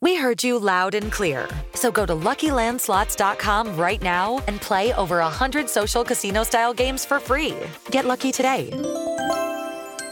We 0.00 0.14
heard 0.14 0.44
you 0.44 0.58
loud 0.58 0.94
and 0.94 1.10
clear. 1.10 1.48
So 1.74 1.90
go 1.90 2.06
to 2.06 2.12
LuckyLandSlots.com 2.14 3.76
right 3.76 4.00
now 4.00 4.42
and 4.46 4.60
play 4.60 4.92
over 4.94 5.18
100 5.18 5.68
social 5.68 6.04
casino-style 6.04 6.72
games 6.74 7.04
for 7.04 7.18
free. 7.18 7.56
Get 7.90 8.04
lucky 8.04 8.30
today 8.30 8.70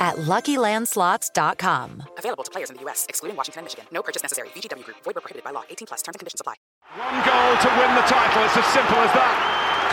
at 0.00 0.16
LuckyLandSlots.com. 0.16 2.02
Available 2.18 2.44
to 2.44 2.50
players 2.50 2.70
in 2.70 2.76
the 2.76 2.82
U.S., 2.82 3.06
excluding 3.08 3.36
Washington 3.36 3.60
and 3.60 3.64
Michigan. 3.66 3.86
No 3.92 4.02
purchase 4.02 4.22
necessary. 4.22 4.48
VGW 4.48 4.84
Group. 4.84 4.96
Void 5.04 5.14
were 5.14 5.20
prohibited 5.20 5.44
by 5.44 5.52
law. 5.52 5.62
18 5.70 5.86
plus. 5.86 6.02
Terms 6.02 6.14
and 6.16 6.20
conditions 6.20 6.40
apply. 6.40 6.54
One 6.96 7.22
goal 7.24 7.56
to 7.62 7.68
win 7.78 7.94
the 7.94 8.06
title. 8.10 8.42
It's 8.44 8.56
as 8.56 8.66
simple 8.74 8.98
as 8.98 9.12
that. 9.14 9.34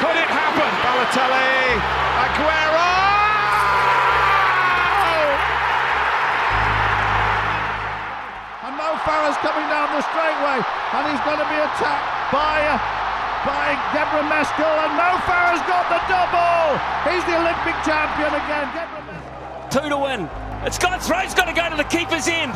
Could 0.01 0.17
it 0.17 0.29
happen? 0.29 0.71
Balotelli. 0.83 1.77
Aguero! 2.25 3.12
Farah's 9.03 9.37
coming 9.43 9.67
down 9.69 9.91
the 9.91 10.03
straightway. 10.07 10.63
And 10.63 11.03
he's 11.11 11.23
going 11.27 11.39
to 11.39 11.49
be 11.51 11.59
attacked 11.59 12.33
by... 12.33 12.57
Uh, 12.67 13.03
by 13.43 13.75
Gebremeskel, 13.91 14.63
and 14.63 14.95
Mo 14.95 15.19
Farah's 15.27 15.59
got 15.67 15.83
the 15.91 15.99
double. 16.07 16.79
He's 17.03 17.23
the 17.27 17.35
Olympic 17.35 17.75
champion 17.83 18.31
again. 18.39 18.71
Two 19.69 19.89
to 19.89 19.97
win. 19.97 20.29
It's 20.63 20.79
got 20.79 21.03
throw's 21.03 21.33
got 21.33 21.45
to 21.45 21.53
go 21.53 21.69
to 21.69 21.75
the 21.75 21.83
keeper's 21.83 22.27
end. 22.27 22.53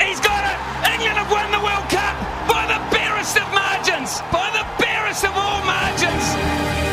He's 0.00 0.20
got 0.20 0.48
it. 0.48 0.56
England 0.92 1.20
have 1.20 1.30
won 1.30 1.50
the 1.52 1.60
World 1.60 1.84
Cup 1.92 2.16
by 2.48 2.64
the 2.64 2.80
barest 2.88 3.36
of 3.36 3.44
margins. 3.52 4.20
By 4.32 4.48
the 4.56 4.64
barest 4.82 5.24
of 5.24 5.36
all 5.36 5.60
margins. 5.64 6.85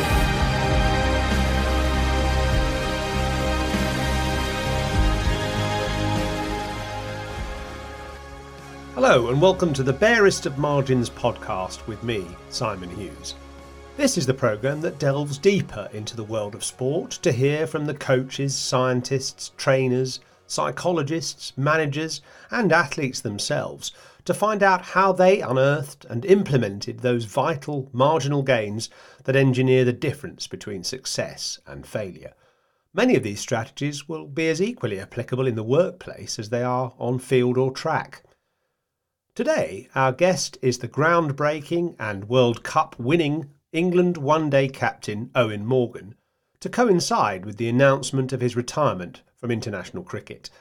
Hello, 8.96 9.30
and 9.30 9.42
welcome 9.42 9.74
to 9.74 9.82
the 9.82 9.92
Barest 9.92 10.46
of 10.46 10.60
Margins 10.60 11.10
podcast 11.10 11.88
with 11.88 12.04
me, 12.04 12.28
Simon 12.50 12.92
Hughes. 12.92 13.34
This 13.98 14.20
is 14.20 14.28
the 14.28 14.36
programme 14.36 14.82
that 14.82 15.00
delves 15.00 15.40
deeper 15.40 15.90
into 15.94 16.16
the 16.16 16.24
world 16.24 16.54
of 16.54 16.64
sport 16.64 17.10
to 17.24 17.32
hear 17.32 17.66
from 17.66 17.88
the 17.88 17.96
coaches, 17.96 18.56
scientists, 18.56 19.52
trainers, 19.58 20.20
psychologists, 20.46 21.54
managers, 21.58 22.22
and 22.52 22.72
athletes 22.72 23.20
themselves 23.20 23.94
to 24.26 24.34
find 24.34 24.62
out 24.62 24.84
how 24.84 25.12
they 25.12 25.42
unearthed 25.42 26.06
and 26.06 26.24
implemented 26.24 27.00
those 27.00 27.26
vital 27.26 27.90
marginal 27.94 28.44
gains 28.44 28.92
that 29.24 29.36
engineer 29.36 29.84
the 29.84 29.92
difference 29.92 30.46
between 30.46 30.84
success 30.84 31.60
and 31.66 31.88
failure. 31.88 32.36
Many 32.94 33.16
of 33.16 33.24
these 33.24 33.40
strategies 33.40 34.08
will 34.08 34.28
be 34.28 34.50
as 34.50 34.62
equally 34.62 35.00
applicable 35.00 35.48
in 35.48 35.56
the 35.56 35.64
workplace 35.64 36.38
as 36.38 36.52
they 36.52 36.62
are 36.62 36.94
on 37.00 37.18
field 37.18 37.58
or 37.58 37.72
track. 37.72 38.22
Today, 39.36 39.90
our 39.96 40.12
guest 40.12 40.60
is 40.62 40.78
the 40.78 40.88
groundbreaking 40.88 41.96
and 41.98 42.30
World 42.30 42.62
Cup 42.62 43.00
winning 43.00 43.50
England 43.72 44.16
one 44.16 44.48
day 44.52 44.68
captain 44.68 45.32
Eoin 45.34 45.64
Morgan 45.64 46.14
to 46.60 46.70
coincide 46.70 47.44
with 47.44 47.58
the 47.58 47.68
announcement 47.68 48.32
of 48.32 48.42
his 48.42 48.56
retirement 48.56 49.24
from 49.36 49.50
international 49.50 50.04
cricket. 50.04 50.52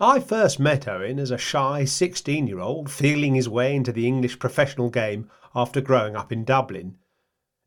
I 0.00 0.18
first 0.18 0.58
met 0.58 0.86
Eoin 0.86 1.20
as 1.20 1.30
a 1.30 1.38
shy 1.38 1.84
16 1.84 2.48
year 2.48 2.58
old 2.58 2.90
feeling 2.90 3.36
his 3.36 3.48
way 3.48 3.76
into 3.76 3.92
the 3.92 4.08
English 4.08 4.40
professional 4.40 4.90
game 4.90 5.30
after 5.54 5.80
growing 5.80 6.16
up 6.16 6.32
in 6.32 6.44
Dublin. 6.44 6.96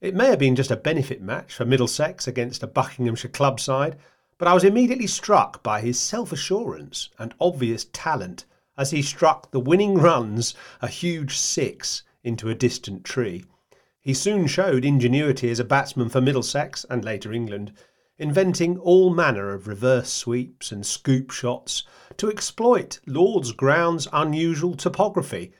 It 0.01 0.13
may 0.13 0.25
have 0.25 0.39
been 0.39 0.57
just 0.57 0.72
a 0.72 0.75
benefit 0.75 1.22
match 1.22 1.53
for 1.53 1.63
Middlesex 1.63 2.28
against 2.28 2.63
a 2.63 2.67
Buckinghamshire 2.67 3.31
club 3.31 3.61
side, 3.61 3.95
but 4.38 4.49
I 4.49 4.53
was 4.53 4.66
immediately 4.66 5.07
struck 5.07 5.63
by 5.63 5.79
his 5.79 5.97
self 5.97 6.33
assurance 6.33 7.07
and 7.17 7.33
obvious 7.39 7.85
talent 7.93 8.43
as 8.81 8.90
he 8.90 9.02
struck 9.03 9.52
the 9.52 9.59
winning 9.59 9.94
runs, 9.94 10.56
a 10.81 10.88
huge 10.88 11.38
six, 11.38 12.02
into 12.24 12.50
a 12.50 12.56
distant 12.56 13.03
tree. 13.03 13.46
He 14.00 14.16
soon 14.16 14.47
showed 14.47 14.84
ingenuity 14.84 15.52
as 15.52 15.59
a 15.59 15.64
batsman 15.64 16.09
for 16.09 16.19
Middlesex 16.19 16.84
and 16.90 17.06
later 17.06 17.31
England, 17.31 17.74
inventing 18.18 18.80
all 18.80 19.14
manner 19.14 19.53
of 19.53 19.68
reverse 19.68 20.09
sweeps 20.12 20.72
and 20.72 20.84
scoop 20.84 21.30
shots 21.30 21.84
to 22.18 22.31
exploit 22.31 23.00
Lord's 23.06 23.52
ground's 23.52 24.08
unusual 24.12 24.74
topography. 24.74 25.53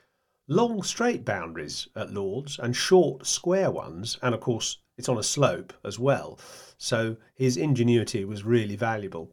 Long 0.48 0.82
straight 0.82 1.24
boundaries 1.24 1.88
at 1.96 2.12
Lord's 2.12 2.58
and 2.58 2.76
short 2.76 3.28
square 3.28 3.70
ones, 3.70 4.18
and 4.24 4.34
of 4.34 4.42
course 4.42 4.80
it's 4.98 5.10
on 5.10 5.20
a 5.20 5.24
slope 5.24 5.74
as 5.86 6.00
well, 6.00 6.40
so 6.76 7.18
his 7.36 7.56
ingenuity 7.56 8.26
was 8.26 8.44
really 8.44 8.76
valuable. 8.76 9.32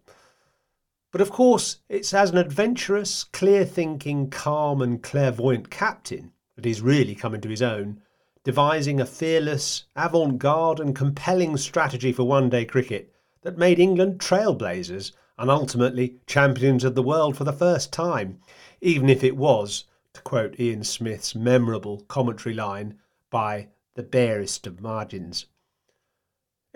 But 1.10 1.20
of 1.20 1.30
course, 1.30 1.78
it's 1.88 2.12
as 2.12 2.30
an 2.30 2.38
adventurous, 2.38 3.24
clear 3.24 3.64
thinking, 3.64 4.28
calm, 4.30 4.82
and 4.82 5.02
clairvoyant 5.02 5.70
captain 5.70 6.32
that 6.56 6.64
he's 6.64 6.82
really 6.82 7.14
come 7.14 7.34
into 7.34 7.48
his 7.48 7.62
own 7.62 8.02
devising 8.48 8.98
a 8.98 9.04
fearless, 9.04 9.84
avant 9.94 10.38
garde, 10.38 10.80
and 10.80 10.96
compelling 10.96 11.54
strategy 11.56 12.12
for 12.12 12.24
one 12.24 12.48
day 12.48 12.64
cricket 12.64 13.12
that 13.42 13.58
made 13.58 13.78
England 13.78 14.18
trailblazers 14.18 15.12
and 15.36 15.50
ultimately 15.50 16.16
champions 16.26 16.82
of 16.82 16.94
the 16.94 17.02
world 17.02 17.36
for 17.36 17.44
the 17.44 17.52
first 17.52 17.92
time, 17.92 18.40
even 18.80 19.10
if 19.10 19.22
it 19.22 19.36
was, 19.36 19.84
to 20.14 20.22
quote 20.22 20.58
Ian 20.58 20.82
Smith's 20.82 21.34
memorable 21.34 22.00
commentary 22.08 22.54
line, 22.54 22.98
by 23.28 23.68
the 23.94 24.02
barest 24.02 24.66
of 24.66 24.80
margins. 24.80 25.44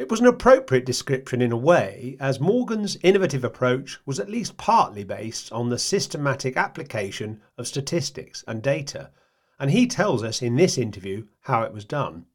It 0.03 0.11
was 0.11 0.21
an 0.21 0.27
appropriate 0.27 0.85
description 0.85 1.41
in 1.41 1.53
a 1.53 1.57
way, 1.57 2.17
as 2.21 2.41
Morgan's 2.41 2.97
innovative 3.03 3.45
approach 3.45 3.99
was 4.05 4.21
at 4.21 4.29
least 4.29 4.57
partly 4.57 5.05
based 5.05 5.53
on 5.53 5.69
the 5.69 5.79
systematic 5.79 6.57
application 6.57 7.41
of 7.57 7.67
statistics 7.67 8.45
and 8.47 8.63
data 8.63 9.11
and 9.63 9.71
he 9.71 9.87
tells 9.87 10.25
us 10.25 10.43
in 10.43 10.57
this 10.57 10.77
interview 10.77 11.25
how 11.43 11.63
it 11.63 11.73
was 11.73 11.85
done. 11.85 12.27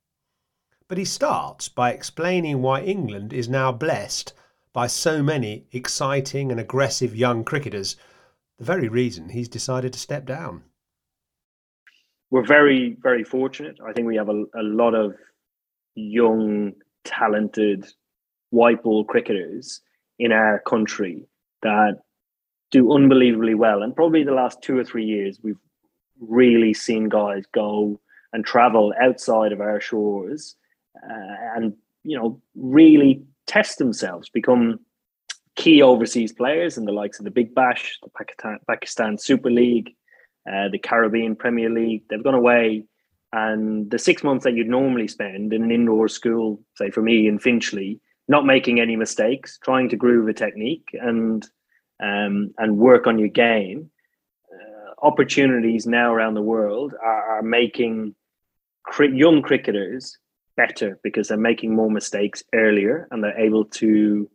But 0.87 0.97
he 0.97 1.03
starts 1.03 1.67
by 1.67 1.91
explaining 1.91 2.61
why 2.61 2.83
England 2.83 3.33
is 3.33 3.49
now 3.49 3.73
blessed 3.73 4.33
by 4.71 4.87
so 4.87 5.21
many 5.21 5.67
exciting 5.73 6.51
and 6.51 6.59
aggressive 6.59 7.13
young 7.13 7.43
cricketers, 7.43 7.97
the 8.57 8.63
very 8.63 8.87
reason 8.87 9.27
he's 9.27 9.49
decided 9.49 9.91
to 9.91 9.99
step 9.99 10.25
down. 10.25 10.63
We're 12.31 12.47
very, 12.47 12.95
very 13.01 13.25
fortunate. 13.25 13.77
I 13.85 13.91
think 13.91 14.07
we 14.07 14.15
have 14.15 14.29
a, 14.29 14.45
a 14.55 14.63
lot 14.63 14.95
of 14.95 15.13
young, 15.95 16.71
talented 17.07 17.85
white 18.49 18.83
ball 18.83 19.03
cricketers 19.03 19.81
in 20.19 20.31
our 20.31 20.59
country 20.59 21.27
that 21.63 21.99
do 22.71 22.91
unbelievably 22.91 23.55
well. 23.55 23.81
And 23.81 23.95
probably 23.95 24.23
the 24.23 24.33
last 24.33 24.61
two 24.61 24.77
or 24.77 24.83
three 24.83 25.05
years, 25.05 25.39
we've 25.41 25.59
really 26.19 26.73
seen 26.73 27.09
guys 27.09 27.45
go 27.53 27.99
and 28.33 28.45
travel 28.45 28.93
outside 29.01 29.51
of 29.51 29.61
our 29.61 29.79
shores 29.79 30.55
uh, 31.03 31.55
and 31.55 31.73
you 32.03 32.17
know 32.17 32.41
really 32.55 33.23
test 33.45 33.77
themselves 33.77 34.29
become 34.29 34.79
key 35.55 35.81
overseas 35.81 36.33
players 36.33 36.77
in 36.77 36.85
the 36.85 36.91
likes 36.91 37.19
of 37.19 37.25
the 37.25 37.31
big 37.31 37.53
bash 37.53 37.99
the 38.01 38.09
pakistan, 38.09 38.57
pakistan 38.67 39.17
super 39.17 39.51
league 39.51 39.91
uh, 40.47 40.69
the 40.69 40.79
Caribbean 40.79 41.35
Premier 41.35 41.69
League. 41.69 42.03
They've 42.09 42.23
gone 42.23 42.33
away, 42.33 42.85
and 43.33 43.91
the 43.91 43.99
six 43.99 44.23
months 44.23 44.43
that 44.43 44.53
you'd 44.53 44.69
normally 44.69 45.07
spend 45.07 45.53
in 45.53 45.63
an 45.63 45.71
indoor 45.71 46.07
school, 46.07 46.61
say 46.75 46.89
for 46.89 47.01
me 47.01 47.27
in 47.27 47.39
Finchley, 47.39 47.99
not 48.27 48.45
making 48.45 48.79
any 48.79 48.95
mistakes, 48.95 49.59
trying 49.63 49.89
to 49.89 49.95
groove 49.95 50.27
a 50.27 50.33
technique 50.33 50.89
and 50.93 51.45
um, 52.01 52.53
and 52.57 52.77
work 52.77 53.07
on 53.07 53.17
your 53.19 53.29
game. 53.29 53.89
Uh, 54.53 55.05
opportunities 55.05 55.87
now 55.87 56.13
around 56.13 56.35
the 56.35 56.41
world 56.41 56.93
are, 57.03 57.37
are 57.37 57.41
making 57.41 58.15
young 58.99 59.41
cricketers 59.41 60.17
better 60.55 60.99
because 61.03 61.27
they're 61.27 61.37
making 61.37 61.75
more 61.75 61.89
mistakes 61.89 62.43
earlier 62.53 63.07
and 63.11 63.23
they're 63.23 63.39
able 63.39 63.65
to 63.65 64.29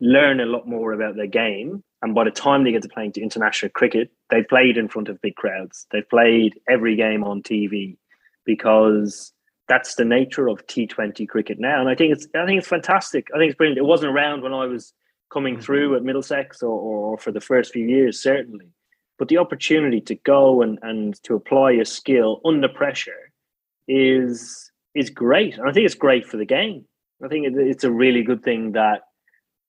learn 0.00 0.40
a 0.40 0.46
lot 0.46 0.66
more 0.66 0.92
about 0.92 1.16
their 1.16 1.26
game. 1.26 1.82
And 2.02 2.14
by 2.14 2.24
the 2.24 2.30
time 2.30 2.64
they 2.64 2.72
get 2.72 2.82
to 2.82 2.88
playing 2.88 3.12
to 3.12 3.22
international 3.22 3.70
cricket, 3.70 4.10
they've 4.30 4.48
played 4.48 4.76
in 4.76 4.88
front 4.88 5.08
of 5.08 5.20
big 5.20 5.36
crowds. 5.36 5.86
They've 5.92 6.08
played 6.08 6.58
every 6.68 6.96
game 6.96 7.22
on 7.22 7.42
TV 7.42 7.96
because 8.44 9.32
that's 9.68 9.94
the 9.94 10.04
nature 10.04 10.48
of 10.48 10.66
T20 10.66 11.28
cricket 11.28 11.58
now. 11.58 11.80
And 11.80 11.88
I 11.88 11.94
think 11.94 12.12
it's 12.12 12.26
I 12.34 12.44
think 12.46 12.58
it's 12.58 12.68
fantastic. 12.68 13.28
I 13.34 13.38
think 13.38 13.50
it's 13.50 13.56
brilliant. 13.56 13.78
It 13.78 13.84
wasn't 13.84 14.12
around 14.12 14.42
when 14.42 14.52
I 14.52 14.66
was 14.66 14.92
coming 15.32 15.54
mm-hmm. 15.54 15.62
through 15.62 15.96
at 15.96 16.02
Middlesex 16.02 16.62
or, 16.62 16.78
or 16.78 17.18
for 17.18 17.32
the 17.32 17.40
first 17.40 17.72
few 17.72 17.86
years, 17.86 18.22
certainly. 18.22 18.66
But 19.18 19.28
the 19.28 19.38
opportunity 19.38 20.00
to 20.02 20.14
go 20.14 20.62
and, 20.62 20.78
and 20.82 21.22
to 21.24 21.34
apply 21.34 21.72
a 21.72 21.84
skill 21.84 22.40
under 22.44 22.68
pressure 22.68 23.32
is 23.88 24.70
is 24.94 25.10
great. 25.10 25.56
And 25.56 25.68
I 25.68 25.72
think 25.72 25.86
it's 25.86 25.94
great 25.94 26.26
for 26.26 26.36
the 26.36 26.44
game. 26.44 26.84
I 27.24 27.28
think 27.28 27.46
it's 27.56 27.84
a 27.84 27.90
really 27.90 28.22
good 28.22 28.42
thing 28.42 28.72
that 28.72 29.02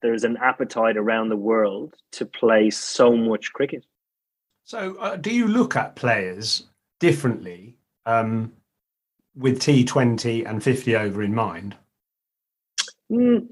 there's 0.01 0.23
an 0.23 0.37
appetite 0.41 0.97
around 0.97 1.29
the 1.29 1.37
world 1.37 1.95
to 2.13 2.25
play 2.25 2.69
so 2.69 3.15
much 3.15 3.53
cricket. 3.53 3.85
So, 4.65 4.95
uh, 4.97 5.17
do 5.17 5.33
you 5.33 5.47
look 5.47 5.75
at 5.75 5.95
players 5.95 6.67
differently 6.99 7.77
um, 8.05 8.53
with 9.35 9.59
T20 9.59 10.47
and 10.47 10.63
50 10.63 10.95
over 10.95 11.23
in 11.23 11.33
mind? 11.33 11.75
Mm, 13.11 13.47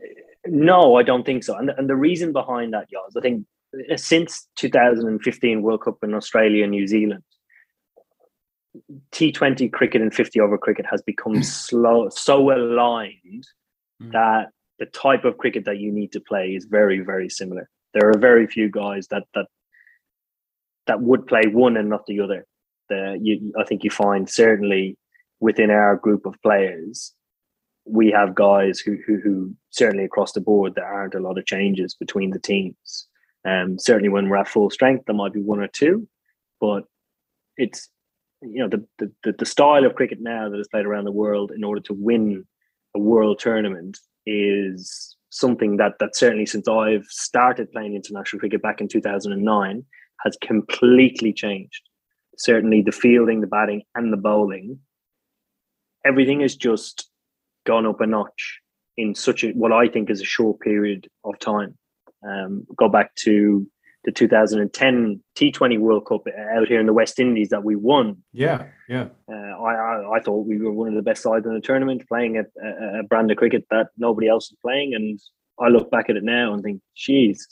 no, 0.48 0.96
I 0.96 1.04
don't 1.04 1.26
think 1.26 1.44
so. 1.44 1.56
And, 1.56 1.70
and 1.70 1.90
the 1.90 1.96
reason 1.96 2.32
behind 2.32 2.74
that, 2.74 2.88
Yoz, 2.92 3.18
I 3.18 3.22
think 3.22 3.46
uh, 3.92 3.98
since 3.98 4.48
2015 4.58 5.62
World 5.62 5.84
Cup 5.84 5.98
in 6.04 6.14
Australia 6.14 6.64
and 6.64 6.72
New 6.72 6.88
Zealand, 6.88 7.24
T20 9.12 9.72
cricket 9.72 10.02
and 10.02 10.14
50 10.14 10.40
over 10.40 10.58
cricket 10.58 10.86
has 10.90 11.02
become 11.02 11.44
slow, 11.44 12.10
so 12.10 12.52
aligned 12.52 13.48
mm. 14.02 14.12
that 14.12 14.50
the 14.80 14.86
type 14.88 15.26
of 15.26 15.38
cricket 15.38 15.66
that 15.66 15.78
you 15.78 15.92
need 15.92 16.12
to 16.14 16.20
play 16.20 16.50
is 16.50 16.66
very, 16.66 17.00
very 17.00 17.30
similar. 17.30 17.70
There 17.94 18.10
are 18.10 18.18
very 18.18 18.48
few 18.48 18.70
guys 18.70 19.08
that 19.08 19.24
that 19.36 19.48
that 20.88 21.02
would 21.02 21.28
play 21.28 21.44
one 21.52 21.78
and 21.78 21.90
not 21.90 22.06
the 22.08 22.22
other. 22.22 22.46
The, 22.90 23.20
you, 23.22 23.54
I 23.60 23.64
think 23.64 23.84
you 23.84 23.92
find 23.92 24.30
certainly 24.30 24.98
within 25.42 25.70
our 25.70 25.98
group 25.98 26.26
of 26.26 26.42
players, 26.42 27.14
we 27.86 28.12
have 28.12 28.36
guys 28.36 28.80
who, 28.80 28.98
who, 29.06 29.20
who 29.22 29.54
certainly 29.72 30.06
across 30.06 30.32
the 30.32 30.40
board 30.40 30.76
there 30.76 30.86
aren't 30.86 31.16
a 31.16 31.20
lot 31.20 31.38
of 31.38 31.46
changes 31.46 31.96
between 31.96 32.30
the 32.30 32.40
teams. 32.40 33.08
Um, 33.44 33.78
certainly 33.80 34.08
when 34.08 34.30
we're 34.30 34.38
at 34.38 34.48
full 34.48 34.70
strength, 34.70 35.06
there 35.06 35.16
might 35.16 35.34
be 35.34 35.42
one 35.42 35.60
or 35.60 35.68
two, 35.68 36.08
but 36.62 36.84
it's 37.58 37.90
you 38.44 38.60
know 38.60 38.70
the, 38.70 39.12
the 39.24 39.34
the 39.38 39.46
style 39.46 39.86
of 39.86 39.96
cricket 39.96 40.20
now 40.22 40.50
that 40.50 40.60
is 40.60 40.68
played 40.68 40.86
around 40.86 41.06
the 41.06 41.12
world 41.12 41.52
in 41.56 41.64
order 41.64 41.82
to 41.82 41.94
win 41.94 42.46
a 42.96 43.00
world 43.00 43.40
tournament 43.40 43.98
is 44.26 45.16
something 45.30 45.78
that 45.78 45.94
that 46.00 46.16
certainly 46.16 46.46
since 46.46 46.68
I've 46.68 47.06
started 47.06 47.72
playing 47.72 47.96
international 47.96 48.40
cricket 48.40 48.62
back 48.62 48.80
in 48.80 48.88
2009 48.88 49.84
has 50.24 50.38
completely 50.42 51.34
changed. 51.34 51.82
Certainly 52.38 52.84
the 52.84 52.92
fielding, 52.92 53.42
the 53.42 53.48
batting, 53.48 53.84
and 53.96 54.14
the 54.14 54.18
bowling, 54.18 54.80
everything 56.06 56.42
has 56.42 56.56
just 56.56 57.10
gone 57.66 57.86
up 57.86 58.02
a 58.02 58.08
notch 58.08 58.60
in 58.98 59.16
such 59.16 59.44
a 59.44 59.50
what 59.52 59.72
I 59.72 59.88
think 59.88 60.10
is 60.10 60.22
a 60.22 60.26
short 60.26 60.60
period 60.60 61.08
of 61.24 61.38
time. 61.40 61.78
Um, 62.28 62.66
go 62.78 62.88
back 62.88 63.16
to 63.24 63.68
the 64.04 64.12
2010 64.12 65.22
T20 65.36 65.80
World 65.80 66.06
Cup 66.08 66.22
out 66.56 66.68
here 66.68 66.80
in 66.80 66.88
the 66.88 66.94
West 66.94 67.20
Indies 67.20 67.50
that 67.50 67.64
we 67.64 67.76
won. 67.76 68.18
Yeah, 68.34 68.66
yeah. 68.90 69.08
Uh, 69.32 69.36
I, 69.36 69.74
I, 69.74 70.18
I 70.18 70.20
thought 70.20 70.48
we 70.48 70.58
were 70.58 70.72
one 70.72 70.88
of 70.88 70.96
the 70.96 71.04
best 71.04 71.22
sides 71.22 71.46
in 71.46 71.54
the 71.54 71.62
tournament, 71.62 72.08
playing 72.08 72.38
a, 72.38 72.44
a, 72.64 73.00
a, 73.00 73.04
brand 73.04 73.30
of 73.30 73.38
cricket 73.38 73.66
that 73.70 73.90
nobody 73.98 74.28
else 74.28 74.52
is 74.52 74.58
playing. 74.62 74.96
And 74.96 75.20
I 75.60 75.68
look 75.68 75.92
back 75.92 76.10
at 76.10 76.16
it 76.16 76.24
now 76.24 76.54
and 76.54 76.64
think, 76.64 76.82
geez, 76.96 77.48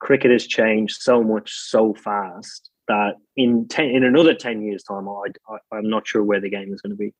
cricket 0.00 0.30
has 0.30 0.46
changed 0.46 0.96
so 1.00 1.22
much 1.22 1.52
so 1.52 1.94
fast 1.94 2.70
that 2.86 3.14
in 3.36 3.66
ten, 3.66 3.86
in 3.86 4.04
another 4.04 4.34
10 4.34 4.62
years' 4.62 4.84
time, 4.84 5.08
I, 5.08 5.24
I, 5.48 5.76
I'm 5.76 5.88
not 5.88 6.06
sure 6.06 6.22
where 6.22 6.40
the 6.40 6.50
game 6.50 6.72
is 6.72 6.80
going 6.80 6.92
to 6.92 6.96
be. 6.96 7.12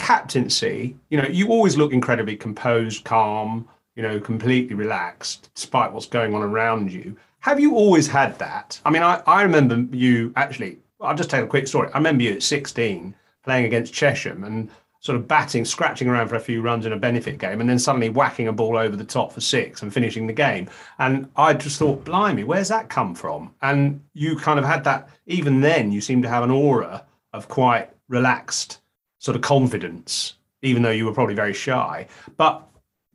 Captaincy, 0.00 0.96
you 1.10 1.20
know, 1.20 1.28
you 1.28 1.48
always 1.48 1.76
look 1.76 1.92
incredibly 1.92 2.36
composed, 2.36 3.04
calm, 3.04 3.68
you 3.94 4.02
know, 4.02 4.18
completely 4.18 4.74
relaxed, 4.74 5.50
despite 5.54 5.92
what's 5.92 6.06
going 6.06 6.34
on 6.34 6.42
around 6.42 6.90
you 6.90 7.16
have 7.40 7.58
you 7.58 7.74
always 7.74 8.06
had 8.06 8.38
that? 8.38 8.80
I 8.84 8.90
mean, 8.90 9.02
I, 9.02 9.22
I 9.26 9.42
remember 9.42 9.96
you 9.96 10.32
actually, 10.36 10.78
I'll 11.00 11.16
just 11.16 11.30
tell 11.30 11.42
a 11.42 11.46
quick 11.46 11.66
story. 11.66 11.90
I 11.92 11.96
remember 11.96 12.22
you 12.22 12.32
at 12.32 12.42
16 12.42 13.14
playing 13.42 13.64
against 13.64 13.94
Chesham 13.94 14.44
and 14.44 14.70
sort 15.00 15.16
of 15.16 15.26
batting, 15.26 15.64
scratching 15.64 16.08
around 16.08 16.28
for 16.28 16.36
a 16.36 16.40
few 16.40 16.60
runs 16.60 16.84
in 16.84 16.92
a 16.92 16.98
benefit 16.98 17.38
game, 17.38 17.62
and 17.62 17.70
then 17.70 17.78
suddenly 17.78 18.10
whacking 18.10 18.48
a 18.48 18.52
ball 18.52 18.76
over 18.76 18.94
the 18.94 19.04
top 19.04 19.32
for 19.32 19.40
six 19.40 19.80
and 19.80 19.92
finishing 19.92 20.26
the 20.26 20.32
game. 20.34 20.68
And 20.98 21.30
I 21.36 21.54
just 21.54 21.78
thought, 21.78 22.04
blimey, 22.04 22.44
where's 22.44 22.68
that 22.68 22.90
come 22.90 23.14
from? 23.14 23.54
And 23.62 24.02
you 24.12 24.36
kind 24.36 24.58
of 24.58 24.66
had 24.66 24.84
that, 24.84 25.08
even 25.26 25.62
then, 25.62 25.90
you 25.90 26.02
seemed 26.02 26.22
to 26.24 26.28
have 26.28 26.44
an 26.44 26.50
aura 26.50 27.06
of 27.32 27.48
quite 27.48 27.88
relaxed 28.08 28.80
sort 29.20 29.36
of 29.36 29.42
confidence, 29.42 30.34
even 30.62 30.82
though 30.82 30.90
you 30.90 31.06
were 31.06 31.14
probably 31.14 31.34
very 31.34 31.52
shy. 31.52 32.08
But 32.36 32.66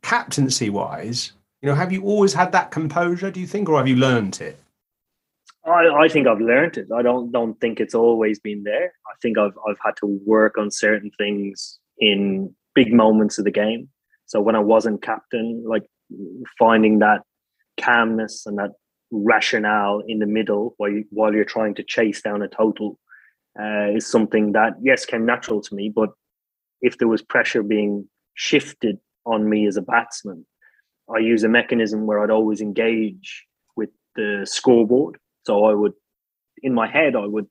captaincy 0.02 0.70
wise, 0.70 1.32
you 1.60 1.68
know, 1.68 1.74
have 1.74 1.92
you 1.92 2.02
always 2.02 2.32
had 2.32 2.52
that 2.52 2.70
composure? 2.70 3.30
Do 3.30 3.40
you 3.40 3.46
think, 3.46 3.68
or 3.68 3.76
have 3.76 3.88
you 3.88 3.96
learned 3.96 4.40
it? 4.40 4.58
I, 5.66 6.04
I 6.04 6.08
think 6.08 6.28
I've 6.28 6.40
learned 6.40 6.78
it. 6.78 6.88
I 6.94 7.02
don't 7.02 7.32
don't 7.32 7.60
think 7.60 7.80
it's 7.80 7.94
always 7.94 8.38
been 8.38 8.62
there. 8.62 8.92
I 9.06 9.14
think 9.20 9.36
I've 9.36 9.56
I've 9.68 9.78
had 9.84 9.96
to 9.98 10.06
work 10.24 10.56
on 10.56 10.70
certain 10.70 11.10
things 11.18 11.78
in 11.98 12.54
big 12.74 12.92
moments 12.92 13.38
of 13.38 13.44
the 13.44 13.50
game. 13.50 13.88
So 14.26 14.40
when 14.40 14.54
I 14.54 14.60
wasn't 14.60 15.02
captain, 15.02 15.64
like 15.66 15.84
finding 16.58 17.00
that 17.00 17.22
calmness 17.80 18.46
and 18.46 18.58
that 18.58 18.72
rationale 19.10 20.02
in 20.06 20.18
the 20.18 20.26
middle 20.26 20.74
while 20.76 20.90
you, 20.90 21.04
while 21.10 21.32
you're 21.32 21.44
trying 21.44 21.74
to 21.74 21.82
chase 21.82 22.22
down 22.22 22.42
a 22.42 22.48
total 22.48 22.98
uh, 23.60 23.90
is 23.94 24.06
something 24.06 24.52
that 24.52 24.74
yes 24.82 25.04
came 25.04 25.26
natural 25.26 25.60
to 25.62 25.74
me. 25.74 25.88
But 25.88 26.10
if 26.80 26.98
there 26.98 27.08
was 27.08 27.22
pressure 27.22 27.62
being 27.62 28.08
shifted 28.34 28.98
on 29.24 29.48
me 29.48 29.66
as 29.66 29.76
a 29.76 29.82
batsman, 29.82 30.46
I 31.14 31.18
use 31.18 31.44
a 31.44 31.48
mechanism 31.48 32.06
where 32.06 32.22
I'd 32.22 32.30
always 32.30 32.60
engage 32.60 33.46
with 33.76 33.90
the 34.16 34.46
scoreboard. 34.48 35.18
So 35.44 35.64
I 35.64 35.74
would, 35.74 35.92
in 36.62 36.74
my 36.74 36.88
head, 36.88 37.14
I 37.14 37.26
would 37.26 37.46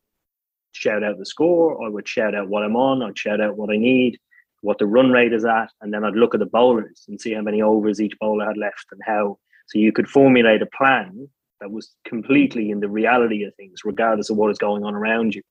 shout 0.73 1.03
out 1.03 1.17
the 1.17 1.25
score, 1.25 1.83
I 1.85 1.89
would 1.89 2.07
shout 2.07 2.35
out 2.35 2.49
what 2.49 2.63
I'm 2.63 2.75
on, 2.75 3.01
I'd 3.01 3.17
shout 3.17 3.39
out 3.39 3.55
what 3.55 3.69
I 3.69 3.77
need, 3.77 4.19
what 4.61 4.77
the 4.77 4.85
run 4.85 5.11
rate 5.11 5.31
is 5.31 5.45
at, 5.45 5.69
and 5.81 5.93
then 5.93 6.03
I'd 6.03 6.15
look 6.15 6.33
at 6.33 6.39
the 6.41 6.45
bowlers 6.45 7.05
and 7.07 7.19
see 7.19 7.33
how 7.33 7.41
many 7.41 7.61
overs 7.61 8.01
each 8.01 8.17
bowler 8.19 8.45
had 8.45 8.57
left 8.57 8.85
and 8.91 9.01
how. 9.05 9.39
So 9.67 9.79
you 9.79 9.93
could 9.93 10.09
formulate 10.09 10.61
a 10.61 10.67
plan 10.67 11.29
that 11.61 11.71
was 11.71 11.93
completely 12.05 12.69
in 12.69 12.81
the 12.81 12.89
reality 12.89 13.43
of 13.43 13.55
things, 13.55 13.81
regardless 13.85 14.29
of 14.29 14.37
what 14.37 14.51
is 14.51 14.57
going 14.57 14.83
on 14.83 14.95
around 14.95 15.33
you. 15.33 15.41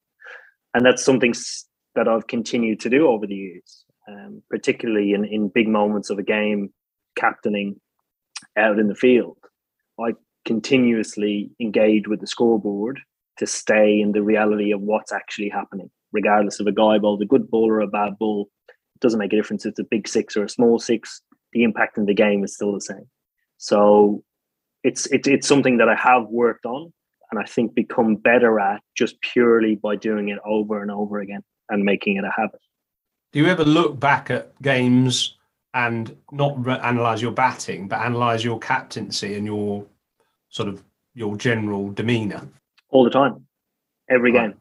And 0.75 0.85
that's 0.85 1.05
something 1.05 1.33
that 1.95 2.09
I've 2.09 2.27
continued 2.27 2.81
to 2.81 2.91
do 2.91 3.09
over 3.09 3.27
the 3.27 3.35
years, 3.35 3.85
um, 4.09 4.43
particularly 4.51 5.13
in, 5.13 5.25
in 5.25 5.49
big 5.49 5.69
moments 5.69 6.11
of 6.11 6.19
a 6.19 6.23
game, 6.23 6.73
captaining 7.17 7.81
out 8.57 8.79
in 8.79 8.89
the 8.89 8.95
field, 8.95 9.39
I 9.99 10.13
continuously 10.45 11.51
engage 11.61 12.09
with 12.09 12.21
the 12.21 12.27
scoreboard 12.27 13.01
to 13.39 13.47
stay 13.47 14.01
in 14.01 14.13
the 14.13 14.23
reality 14.23 14.73
of 14.73 14.81
what's 14.81 15.13
actually 15.13 15.49
happening, 15.49 15.91
regardless 16.13 16.61
of 16.61 16.67
a 16.67 16.73
guy 16.73 16.99
bowls 16.99 17.21
a 17.23 17.27
good 17.27 17.51
ball 17.51 17.71
or 17.71 17.81
a 17.81 17.87
bad 17.87 18.19
ball. 18.19 18.49
It 18.69 19.01
doesn't 19.01 19.19
make 19.19 19.33
a 19.33 19.37
difference 19.37 19.65
if 19.65 19.71
it's 19.71 19.79
a 19.79 19.85
big 19.85 20.07
six 20.07 20.37
or 20.37 20.45
a 20.45 20.49
small 20.49 20.79
six. 20.79 21.21
The 21.53 21.63
impact 21.63 21.99
in 21.99 22.07
the 22.07 22.15
game 22.15 22.45
is 22.45 22.55
still 22.55 22.73
the 22.73 22.81
same. 22.81 23.09
So 23.59 24.23
it's 24.83 25.07
it's 25.07 25.27
it's 25.29 25.49
something 25.49 25.79
that 25.79 25.89
I 25.89 25.95
have 25.95 26.27
worked 26.29 26.67
on 26.67 26.93
and 27.35 27.45
I 27.45 27.49
think 27.49 27.75
become 27.75 28.17
better 28.17 28.61
at 28.61 28.81
just 28.97 29.21
purely 29.21 29.75
by 29.75 29.97
doing 29.97 30.29
it 30.29 30.39
over 30.45 30.83
and 30.83 30.91
over 30.91 31.21
again 31.21 31.43
and 31.69 31.85
making 31.85 32.17
it 32.17 32.25
a 32.25 32.31
habit. 32.37 32.61
Do 33.33 33.41
you 33.41 33.47
ever 33.47 33.65
look 33.65 33.99
back 33.99 34.31
at 34.31 34.61
games 34.63 35.37
and 35.73 36.17
not 36.31 36.65
re- 36.65 36.79
analyze 36.83 37.21
your 37.21 37.33
batting, 37.33 37.89
but 37.89 38.01
analyze 38.01 38.45
your 38.45 38.59
captaincy 38.61 39.35
and 39.35 39.45
your 39.45 39.85
sort 40.49 40.69
of 40.69 40.85
your 41.15 41.37
general 41.37 41.91
demeanor 41.91 42.49
all 42.91 43.03
the 43.03 43.11
time, 43.11 43.45
every 44.09 44.33
right. 44.33 44.51
game. 44.51 44.61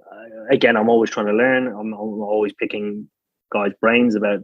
Uh, 0.00 0.54
again, 0.54 0.76
I'm 0.76 0.88
always 0.88 1.10
trying 1.10 1.26
to 1.26 1.32
learn. 1.32 1.66
I'm, 1.66 1.92
I'm, 1.92 1.94
always 1.94 2.52
picking 2.52 3.08
guys' 3.52 3.72
brains 3.80 4.14
about 4.14 4.40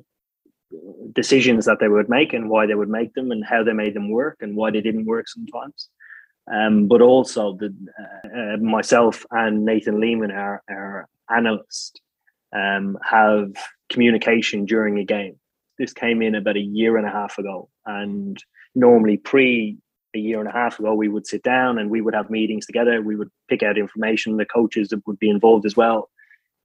decisions 1.15 1.65
that 1.67 1.79
they 1.81 1.89
would 1.89 2.09
make 2.09 2.33
and 2.33 2.51
why 2.51 2.67
they 2.67 2.75
would 2.75 2.89
make 2.89 3.15
them 3.15 3.31
and 3.31 3.45
how 3.45 3.63
they 3.63 3.73
made 3.73 3.95
them 3.95 4.11
work 4.11 4.39
and 4.41 4.57
why 4.57 4.73
they 4.73 4.81
didn't 4.81 5.07
work 5.07 5.29
sometimes. 5.29 5.89
Um, 6.52 6.88
but 6.88 7.02
also 7.02 7.55
the 7.55 7.75
uh, 7.99 8.55
uh, 8.55 8.57
myself 8.59 9.26
and 9.31 9.64
Nathan 9.64 9.97
Leamon, 9.97 10.33
our, 10.33 10.62
our 10.71 11.09
analyst, 11.35 12.00
um, 12.55 12.99
have 13.05 13.52
communication 13.90 14.64
during 14.64 14.99
a 14.99 15.05
game. 15.05 15.37
This 15.78 15.93
came 15.93 16.23
in 16.23 16.35
about 16.35 16.57
a 16.57 16.61
year 16.61 16.97
and 16.97 17.07
a 17.07 17.11
half 17.11 17.38
ago, 17.38 17.69
and 17.85 18.43
normally 18.75 19.19
pre 19.19 19.76
a 20.14 20.19
year 20.19 20.40
and 20.40 20.49
a 20.49 20.52
half 20.52 20.78
ago, 20.78 20.95
we 20.95 21.09
would 21.09 21.26
sit 21.26 21.43
down 21.43 21.78
and 21.78 21.90
we 21.90 22.00
would 22.00 22.14
have 22.14 22.31
meetings 22.31 22.67
together. 22.67 23.02
We 23.02 23.17
would 23.17 23.31
pick 23.49 23.62
out 23.62 23.78
information. 23.78 24.37
The 24.37 24.47
coaches 24.47 24.88
that 24.88 25.07
would 25.07 25.19
be 25.19 25.28
involved 25.28 25.67
as 25.67 25.76
well. 25.76 26.11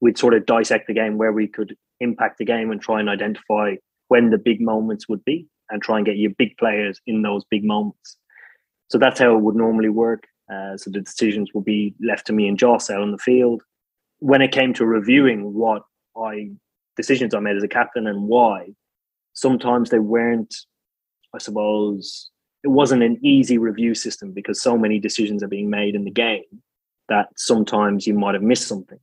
We'd 0.02 0.18
sort 0.18 0.34
of 0.34 0.46
dissect 0.46 0.88
the 0.88 0.94
game 0.94 1.18
where 1.18 1.32
we 1.32 1.48
could 1.48 1.76
impact 2.00 2.38
the 2.38 2.46
game 2.46 2.72
and 2.72 2.82
try 2.82 3.00
and 3.00 3.10
identify 3.10 3.76
when 4.08 4.30
the 4.30 4.38
big 4.38 4.62
moments 4.62 5.08
would 5.08 5.24
be 5.26 5.48
and 5.70 5.82
try 5.82 5.98
and 5.98 6.06
get 6.06 6.18
your 6.18 6.32
big 6.38 6.58
players 6.58 7.00
in 7.08 7.22
those 7.22 7.44
big 7.50 7.64
moments. 7.64 8.18
So 8.94 9.00
that's 9.00 9.20
how 9.20 9.36
it 9.36 9.42
would 9.42 9.56
normally 9.56 9.90
work. 9.90 10.28
Uh, 10.54 10.78
so 10.78 10.92
the 10.92 11.02
decisions 11.02 11.50
would 11.56 11.66
be 11.66 11.96
left 12.00 12.28
to 12.28 12.34
me 12.34 12.48
and 12.48 12.60
Joss 12.60 12.92
out 12.92 13.02
on 13.02 13.12
the 13.12 13.18
field. 13.18 13.64
When 14.20 14.40
it 14.40 14.52
came 14.52 14.72
to 14.76 14.86
reviewing 14.86 15.56
what 15.56 15.82
I 16.16 16.52
decisions 16.96 17.34
I 17.34 17.40
made 17.40 17.58
as 17.58 17.64
a 17.64 17.68
captain 17.68 18.06
and 18.06 18.28
why, 18.28 18.68
sometimes 19.34 19.90
they 19.90 19.98
weren't, 19.98 20.56
I 21.34 21.40
suppose, 21.40 22.30
it 22.64 22.68
wasn't 22.68 23.02
an 23.02 23.18
easy 23.26 23.58
review 23.58 23.96
system 23.96 24.32
because 24.32 24.62
so 24.62 24.78
many 24.78 25.00
decisions 25.00 25.42
are 25.42 25.48
being 25.48 25.72
made 25.72 25.96
in 25.96 26.04
the 26.04 26.12
game 26.12 26.62
that 27.10 27.30
sometimes 27.36 28.06
you 28.06 28.14
might 28.14 28.36
have 28.36 28.44
missed 28.44 28.68
something. 28.68 29.00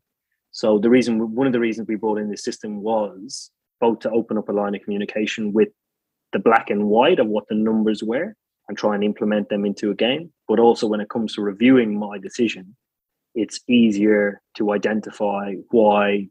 So 0.53 0.79
the 0.79 0.89
reason, 0.89 1.35
one 1.35 1.49
of 1.49 1.53
the 1.53 1.59
reasons 1.59 1.89
we 1.89 1.97
brought 1.97 2.19
in 2.19 2.31
this 2.31 2.45
system 2.45 2.81
was 2.81 3.51
both 3.81 3.99
to 4.01 4.11
open 4.13 4.39
up 4.39 4.49
a 4.49 4.53
line 4.53 4.77
of 4.77 4.83
communication 4.83 5.53
with 5.53 5.71
the 6.33 6.39
black 6.39 6.71
and 6.71 6.85
white 6.85 7.19
of 7.19 7.27
what 7.27 7.49
the 7.49 7.57
numbers 7.57 8.05
were 8.05 8.37
and 8.71 8.79
try 8.79 8.95
and 8.95 9.03
implement 9.03 9.49
them 9.49 9.65
into 9.65 9.91
a 9.91 9.97
game. 9.97 10.33
But 10.47 10.61
also 10.61 10.87
when 10.87 11.01
it 11.01 11.11
comes 11.11 11.35
to 11.35 11.43
reviewing 11.43 11.99
my 11.99 12.19
decision, 12.19 12.77
it's 13.35 13.59
easier 13.69 14.41
to 14.59 14.71
identify 14.71 15.55
why 15.71 16.29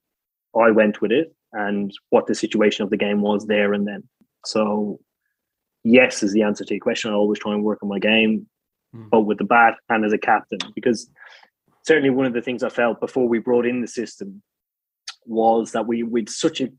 I 0.57 0.71
went 0.71 1.01
with 1.01 1.11
it 1.11 1.35
and 1.51 1.91
what 2.11 2.27
the 2.27 2.33
situation 2.33 2.85
of 2.85 2.91
the 2.91 2.97
game 2.97 3.19
was 3.19 3.47
there 3.47 3.73
and 3.73 3.85
then. 3.85 4.07
So 4.45 5.01
yes 5.83 6.23
is 6.23 6.31
the 6.31 6.43
answer 6.43 6.63
to 6.63 6.73
your 6.75 6.79
question. 6.79 7.11
I 7.11 7.15
always 7.15 7.39
try 7.39 7.51
and 7.51 7.61
work 7.61 7.79
on 7.83 7.89
my 7.89 7.99
game, 7.99 8.47
mm. 8.95 9.09
both 9.09 9.25
with 9.25 9.37
the 9.37 9.43
bat 9.43 9.73
and 9.89 10.05
as 10.05 10.13
a 10.13 10.17
captain, 10.17 10.59
because 10.75 11.09
certainly 11.85 12.09
one 12.09 12.25
of 12.25 12.31
the 12.31 12.41
things 12.41 12.63
I 12.63 12.69
felt 12.69 13.01
before 13.01 13.27
we 13.27 13.39
brought 13.39 13.65
in 13.65 13.81
the 13.81 13.87
system 13.87 14.41
was 15.25 15.73
that 15.73 15.87
we 15.87 16.03
with 16.03 16.29
such 16.29 16.61
a 16.61 16.69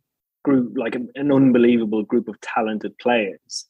group, 0.43 0.73
like 0.75 0.95
an, 0.95 1.11
an 1.17 1.31
unbelievable 1.31 2.03
group 2.03 2.29
of 2.29 2.41
talented 2.41 2.97
players, 2.97 3.67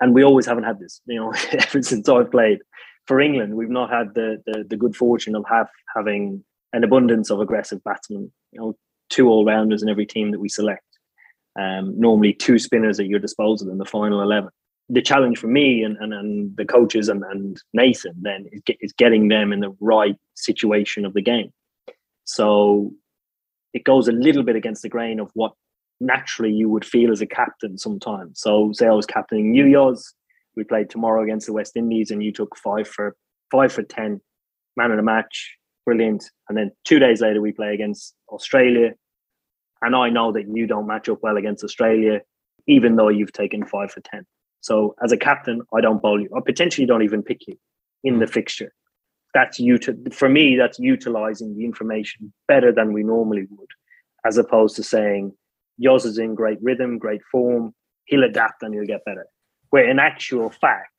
and 0.00 0.14
we 0.14 0.24
always 0.24 0.46
haven't 0.46 0.64
had 0.64 0.78
this. 0.78 1.00
You 1.06 1.20
know, 1.20 1.32
ever 1.52 1.82
since 1.82 2.08
I've 2.08 2.30
played 2.30 2.58
for 3.06 3.20
England, 3.20 3.54
we've 3.54 3.70
not 3.70 3.90
had 3.90 4.14
the 4.14 4.42
the, 4.46 4.64
the 4.68 4.76
good 4.76 4.96
fortune 4.96 5.34
of 5.34 5.44
have 5.48 5.68
having 5.94 6.44
an 6.72 6.84
abundance 6.84 7.30
of 7.30 7.40
aggressive 7.40 7.82
batsmen. 7.84 8.32
You 8.52 8.60
know, 8.60 8.76
two 9.10 9.28
all 9.28 9.44
rounders 9.44 9.82
in 9.82 9.88
every 9.88 10.06
team 10.06 10.30
that 10.30 10.40
we 10.40 10.48
select. 10.48 10.84
Um, 11.58 11.98
normally, 11.98 12.32
two 12.32 12.58
spinners 12.58 13.00
at 13.00 13.06
your 13.06 13.18
disposal 13.18 13.70
in 13.70 13.78
the 13.78 13.84
final 13.84 14.22
eleven 14.22 14.50
the 14.88 15.02
challenge 15.02 15.38
for 15.38 15.48
me 15.48 15.82
and, 15.82 15.96
and, 15.98 16.14
and 16.14 16.56
the 16.56 16.64
coaches 16.64 17.08
and, 17.08 17.22
and 17.24 17.60
Nathan 17.74 18.14
then 18.20 18.46
is, 18.52 18.62
get, 18.64 18.78
is 18.80 18.92
getting 18.92 19.28
them 19.28 19.52
in 19.52 19.60
the 19.60 19.76
right 19.80 20.16
situation 20.34 21.04
of 21.04 21.12
the 21.14 21.22
game. 21.22 21.52
So 22.24 22.92
it 23.74 23.84
goes 23.84 24.08
a 24.08 24.12
little 24.12 24.42
bit 24.42 24.56
against 24.56 24.82
the 24.82 24.88
grain 24.88 25.20
of 25.20 25.30
what 25.34 25.52
naturally 26.00 26.52
you 26.52 26.68
would 26.68 26.84
feel 26.84 27.10
as 27.10 27.20
a 27.20 27.26
captain 27.26 27.78
sometimes. 27.78 28.40
So 28.40 28.72
say 28.72 28.86
I 28.86 28.92
was 28.92 29.06
captaining 29.06 29.50
New 29.50 29.66
Year's, 29.66 30.14
we 30.56 30.64
played 30.64 30.90
tomorrow 30.90 31.22
against 31.22 31.46
the 31.46 31.52
West 31.52 31.76
Indies 31.76 32.10
and 32.10 32.22
you 32.22 32.32
took 32.32 32.56
five 32.56 32.88
for 32.88 33.16
five 33.50 33.72
for 33.72 33.82
ten, 33.82 34.20
man 34.76 34.90
of 34.90 34.96
the 34.96 35.02
match, 35.02 35.56
brilliant. 35.86 36.30
And 36.48 36.58
then 36.58 36.72
two 36.84 36.98
days 36.98 37.20
later 37.20 37.40
we 37.40 37.52
play 37.52 37.74
against 37.74 38.14
Australia. 38.30 38.92
And 39.82 39.94
I 39.94 40.10
know 40.10 40.32
that 40.32 40.46
you 40.52 40.66
don't 40.66 40.86
match 40.86 41.08
up 41.08 41.18
well 41.22 41.36
against 41.36 41.62
Australia, 41.62 42.20
even 42.66 42.96
though 42.96 43.08
you've 43.08 43.32
taken 43.32 43.64
five 43.64 43.92
for 43.92 44.00
ten. 44.00 44.26
So 44.60 44.96
as 45.02 45.12
a 45.12 45.16
captain, 45.16 45.62
I 45.72 45.80
don't 45.80 46.02
bowl 46.02 46.20
you. 46.20 46.28
I 46.36 46.40
potentially 46.44 46.86
don't 46.86 47.02
even 47.02 47.22
pick 47.22 47.46
you 47.46 47.56
in 48.02 48.18
the 48.18 48.26
fixture. 48.26 48.72
That's 49.34 49.60
you 49.60 49.78
to, 49.78 49.96
for 50.10 50.28
me, 50.28 50.56
that's 50.56 50.78
utilizing 50.78 51.56
the 51.56 51.64
information 51.64 52.32
better 52.48 52.72
than 52.72 52.92
we 52.92 53.04
normally 53.04 53.46
would, 53.50 53.68
as 54.24 54.38
opposed 54.38 54.74
to 54.76 54.82
saying, 54.82 55.32
yours 55.78 56.04
is 56.04 56.18
in 56.18 56.34
great 56.34 56.58
rhythm, 56.60 56.98
great 56.98 57.22
form, 57.30 57.74
he'll 58.04 58.24
adapt 58.24 58.62
and 58.62 58.74
he'll 58.74 58.84
get 58.84 59.04
better. 59.04 59.26
Where 59.70 59.88
in 59.88 59.98
actual 59.98 60.50
fact, 60.50 60.92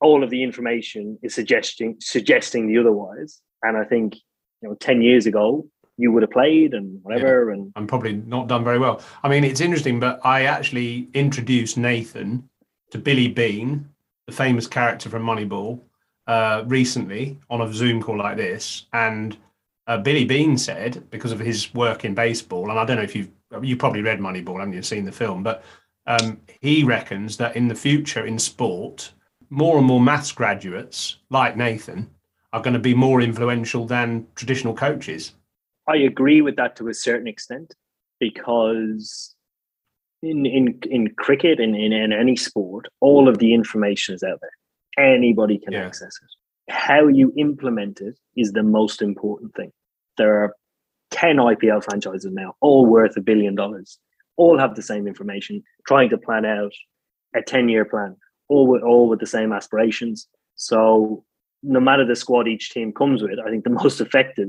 all 0.00 0.22
of 0.22 0.30
the 0.30 0.42
information 0.42 1.18
is 1.22 1.34
suggesting 1.34 1.96
suggesting 2.00 2.68
the 2.68 2.78
otherwise. 2.78 3.40
And 3.62 3.76
I 3.76 3.84
think, 3.84 4.14
you 4.62 4.68
know, 4.68 4.74
10 4.76 5.02
years 5.02 5.26
ago, 5.26 5.66
you 5.96 6.12
would 6.12 6.22
have 6.22 6.30
played 6.30 6.74
and 6.74 7.00
whatever. 7.02 7.48
Yeah, 7.48 7.54
and 7.54 7.72
I'm 7.74 7.86
probably 7.86 8.14
not 8.14 8.46
done 8.46 8.64
very 8.64 8.78
well. 8.78 9.02
I 9.22 9.28
mean, 9.28 9.44
it's 9.44 9.60
interesting, 9.60 9.98
but 9.98 10.24
I 10.24 10.44
actually 10.44 11.08
introduced 11.12 11.76
Nathan 11.76 12.48
to 12.92 12.98
Billy 12.98 13.28
Beane, 13.28 13.88
the 14.26 14.32
famous 14.32 14.66
character 14.66 15.10
from 15.10 15.24
Moneyball, 15.24 15.80
uh, 16.28 16.62
recently 16.66 17.36
on 17.50 17.60
a 17.60 17.72
Zoom 17.72 18.00
call 18.00 18.16
like 18.16 18.36
this, 18.36 18.86
and 18.92 19.36
uh, 19.88 19.98
Billy 19.98 20.24
Beane 20.24 20.56
said 20.56 21.02
because 21.10 21.32
of 21.32 21.40
his 21.40 21.74
work 21.74 22.04
in 22.04 22.14
baseball, 22.14 22.70
and 22.70 22.78
I 22.78 22.84
don't 22.84 22.96
know 22.96 23.02
if 23.02 23.16
you've 23.16 23.30
you 23.62 23.76
probably 23.76 24.02
read 24.02 24.20
Moneyball, 24.20 24.58
haven't 24.58 24.74
you? 24.74 24.82
Seen 24.82 25.04
the 25.04 25.12
film, 25.12 25.42
but 25.42 25.64
um, 26.06 26.40
he 26.60 26.84
reckons 26.84 27.36
that 27.36 27.56
in 27.56 27.68
the 27.68 27.74
future 27.74 28.26
in 28.26 28.38
sport, 28.38 29.12
more 29.50 29.78
and 29.78 29.86
more 29.86 30.00
maths 30.00 30.32
graduates 30.32 31.16
like 31.30 31.56
Nathan 31.56 32.10
are 32.52 32.62
going 32.62 32.74
to 32.74 32.80
be 32.80 32.94
more 32.94 33.20
influential 33.20 33.86
than 33.86 34.26
traditional 34.34 34.74
coaches. 34.74 35.32
I 35.86 35.96
agree 35.96 36.40
with 36.40 36.56
that 36.56 36.76
to 36.76 36.88
a 36.88 36.94
certain 36.94 37.26
extent 37.26 37.74
because 38.20 39.34
in 40.22 40.44
in 40.46 40.78
in 40.90 41.14
cricket 41.14 41.60
and 41.60 41.76
in, 41.76 41.92
in 41.92 42.12
any 42.12 42.36
sport, 42.36 42.86
all 43.00 43.28
of 43.28 43.38
the 43.38 43.54
information 43.54 44.14
is 44.14 44.22
out 44.22 44.40
there. 44.40 45.12
Anybody 45.14 45.58
can 45.58 45.72
yeah. 45.72 45.86
access 45.86 46.18
it. 46.22 46.72
How 46.72 47.06
you 47.06 47.32
implement 47.36 48.00
it 48.00 48.18
is 48.36 48.52
the 48.52 48.62
most 48.62 49.00
important 49.00 49.54
thing. 49.54 49.72
There 50.16 50.42
are 50.42 50.54
10 51.10 51.36
IPL 51.36 51.84
franchises 51.84 52.32
now, 52.32 52.54
all 52.60 52.86
worth 52.86 53.16
a 53.16 53.20
billion 53.20 53.54
dollars, 53.54 53.98
all 54.36 54.58
have 54.58 54.74
the 54.74 54.82
same 54.82 55.06
information, 55.06 55.62
trying 55.86 56.10
to 56.10 56.18
plan 56.18 56.44
out 56.44 56.72
a 57.34 57.42
10 57.42 57.68
year 57.68 57.84
plan, 57.84 58.16
all 58.48 58.66
with, 58.66 58.82
all 58.82 59.08
with 59.08 59.20
the 59.20 59.26
same 59.26 59.52
aspirations. 59.52 60.28
So, 60.56 61.24
no 61.62 61.80
matter 61.80 62.04
the 62.04 62.14
squad 62.14 62.46
each 62.46 62.70
team 62.70 62.92
comes 62.92 63.22
with, 63.22 63.38
I 63.44 63.50
think 63.50 63.64
the 63.64 63.70
most 63.82 64.00
effective 64.00 64.48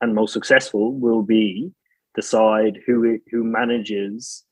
and 0.00 0.14
most 0.14 0.32
successful 0.32 0.92
will 0.94 1.22
be 1.22 1.72
the 2.14 2.22
side 2.22 2.78
who 2.86 3.18
who 3.30 3.44
manages 3.44 4.44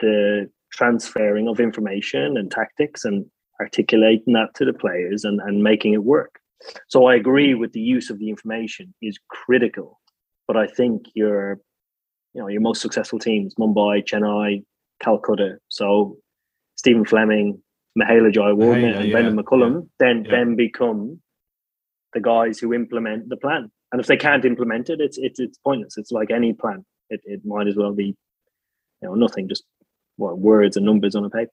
the 0.00 0.50
transferring 0.72 1.48
of 1.48 1.60
information 1.60 2.36
and 2.36 2.50
tactics 2.50 3.04
and 3.04 3.24
articulating 3.60 4.34
that 4.34 4.54
to 4.54 4.64
the 4.64 4.72
players 4.72 5.24
and, 5.24 5.40
and 5.40 5.62
making 5.62 5.94
it 5.94 6.04
work. 6.04 6.38
So 6.88 7.06
I 7.06 7.14
agree 7.14 7.54
with 7.54 7.72
the 7.72 7.80
use 7.80 8.10
of 8.10 8.18
the 8.18 8.28
information 8.28 8.94
is 9.00 9.18
critical. 9.28 10.00
But 10.48 10.56
I 10.56 10.66
think 10.66 11.04
your 11.14 11.60
you 12.34 12.40
know 12.40 12.48
your 12.48 12.60
most 12.60 12.82
successful 12.82 13.18
teams, 13.18 13.54
Mumbai, 13.54 14.04
Chennai, 14.04 14.64
Calcutta. 15.00 15.58
So 15.68 16.16
Stephen 16.76 17.04
Fleming, 17.04 17.62
Mahela 17.98 18.32
Jayawardene, 18.32 18.96
and 18.96 19.06
yeah. 19.06 19.12
Brendon 19.12 19.36
McCullum 19.36 19.88
then 20.00 20.24
yeah. 20.24 20.30
then 20.30 20.56
become 20.56 21.20
the 22.14 22.20
guys 22.20 22.58
who 22.58 22.72
implement 22.72 23.28
the 23.28 23.36
plan. 23.36 23.70
And 23.92 24.00
if 24.00 24.06
they 24.06 24.16
can't 24.16 24.44
implement 24.44 24.90
it, 24.90 25.00
it's 25.00 25.18
it's 25.18 25.38
it's 25.38 25.58
pointless. 25.58 25.96
It's 25.96 26.12
like 26.12 26.30
any 26.30 26.52
plan. 26.52 26.84
It 27.10 27.20
it 27.24 27.44
might 27.44 27.68
as 27.68 27.76
well 27.76 27.92
be, 27.92 28.16
you 29.02 29.08
know, 29.08 29.14
nothing. 29.14 29.48
Just 29.48 29.64
what 30.16 30.38
words 30.38 30.76
and 30.76 30.84
numbers 30.84 31.14
on 31.14 31.24
a 31.24 31.30
paper. 31.30 31.52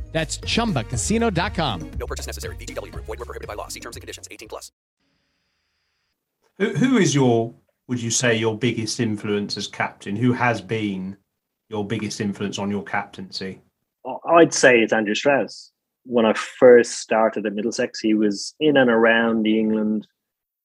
That's 0.11 0.37
chumbacasino.com. 0.39 1.91
No 1.97 2.07
purchase 2.07 2.27
necessary. 2.27 2.55
VGW 2.57 2.91
Group. 2.91 3.05
Void 3.05 3.19
were 3.19 3.25
prohibited 3.25 3.47
by 3.47 3.53
law. 3.53 3.69
See 3.69 3.79
terms 3.79 3.95
and 3.95 4.01
conditions. 4.01 4.27
18 4.29 4.49
plus. 4.49 4.71
Who, 6.57 6.73
who 6.73 6.97
is 6.97 7.15
your, 7.15 7.53
would 7.87 8.01
you 8.01 8.11
say, 8.11 8.35
your 8.35 8.57
biggest 8.57 8.99
influence 8.99 9.57
as 9.57 9.67
captain? 9.67 10.15
Who 10.15 10.33
has 10.33 10.61
been 10.61 11.17
your 11.69 11.85
biggest 11.85 12.19
influence 12.19 12.59
on 12.59 12.69
your 12.69 12.83
captaincy? 12.83 13.61
I'd 14.29 14.53
say 14.53 14.79
it's 14.79 14.93
Andrew 14.93 15.15
Strauss. 15.15 15.71
When 16.03 16.25
I 16.25 16.33
first 16.33 16.99
started 16.99 17.45
at 17.45 17.53
Middlesex, 17.53 17.99
he 17.99 18.13
was 18.13 18.53
in 18.59 18.77
and 18.77 18.89
around 18.89 19.43
the 19.43 19.59
England 19.59 20.07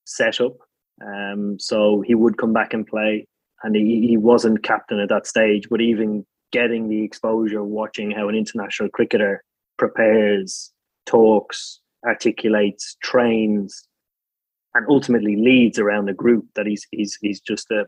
setup. 0.05 0.57
Um, 1.05 1.59
so 1.59 2.01
he 2.01 2.15
would 2.15 2.37
come 2.37 2.53
back 2.53 2.73
and 2.73 2.85
play, 2.85 3.27
and 3.63 3.75
he, 3.75 4.07
he 4.07 4.17
wasn't 4.17 4.63
captain 4.63 4.99
at 4.99 5.09
that 5.09 5.27
stage. 5.27 5.69
But 5.69 5.81
even 5.81 6.25
getting 6.51 6.89
the 6.89 7.03
exposure, 7.03 7.63
watching 7.63 8.11
how 8.11 8.29
an 8.29 8.35
international 8.35 8.89
cricketer 8.89 9.43
prepares, 9.77 10.71
talks, 11.05 11.79
articulates, 12.05 12.95
trains, 13.03 13.87
and 14.73 14.85
ultimately 14.89 15.35
leads 15.35 15.79
around 15.79 16.09
a 16.09 16.13
group 16.13 16.45
that 16.55 16.67
he's 16.67 16.85
he's 16.91 17.17
he's 17.21 17.39
just 17.39 17.69
a 17.71 17.85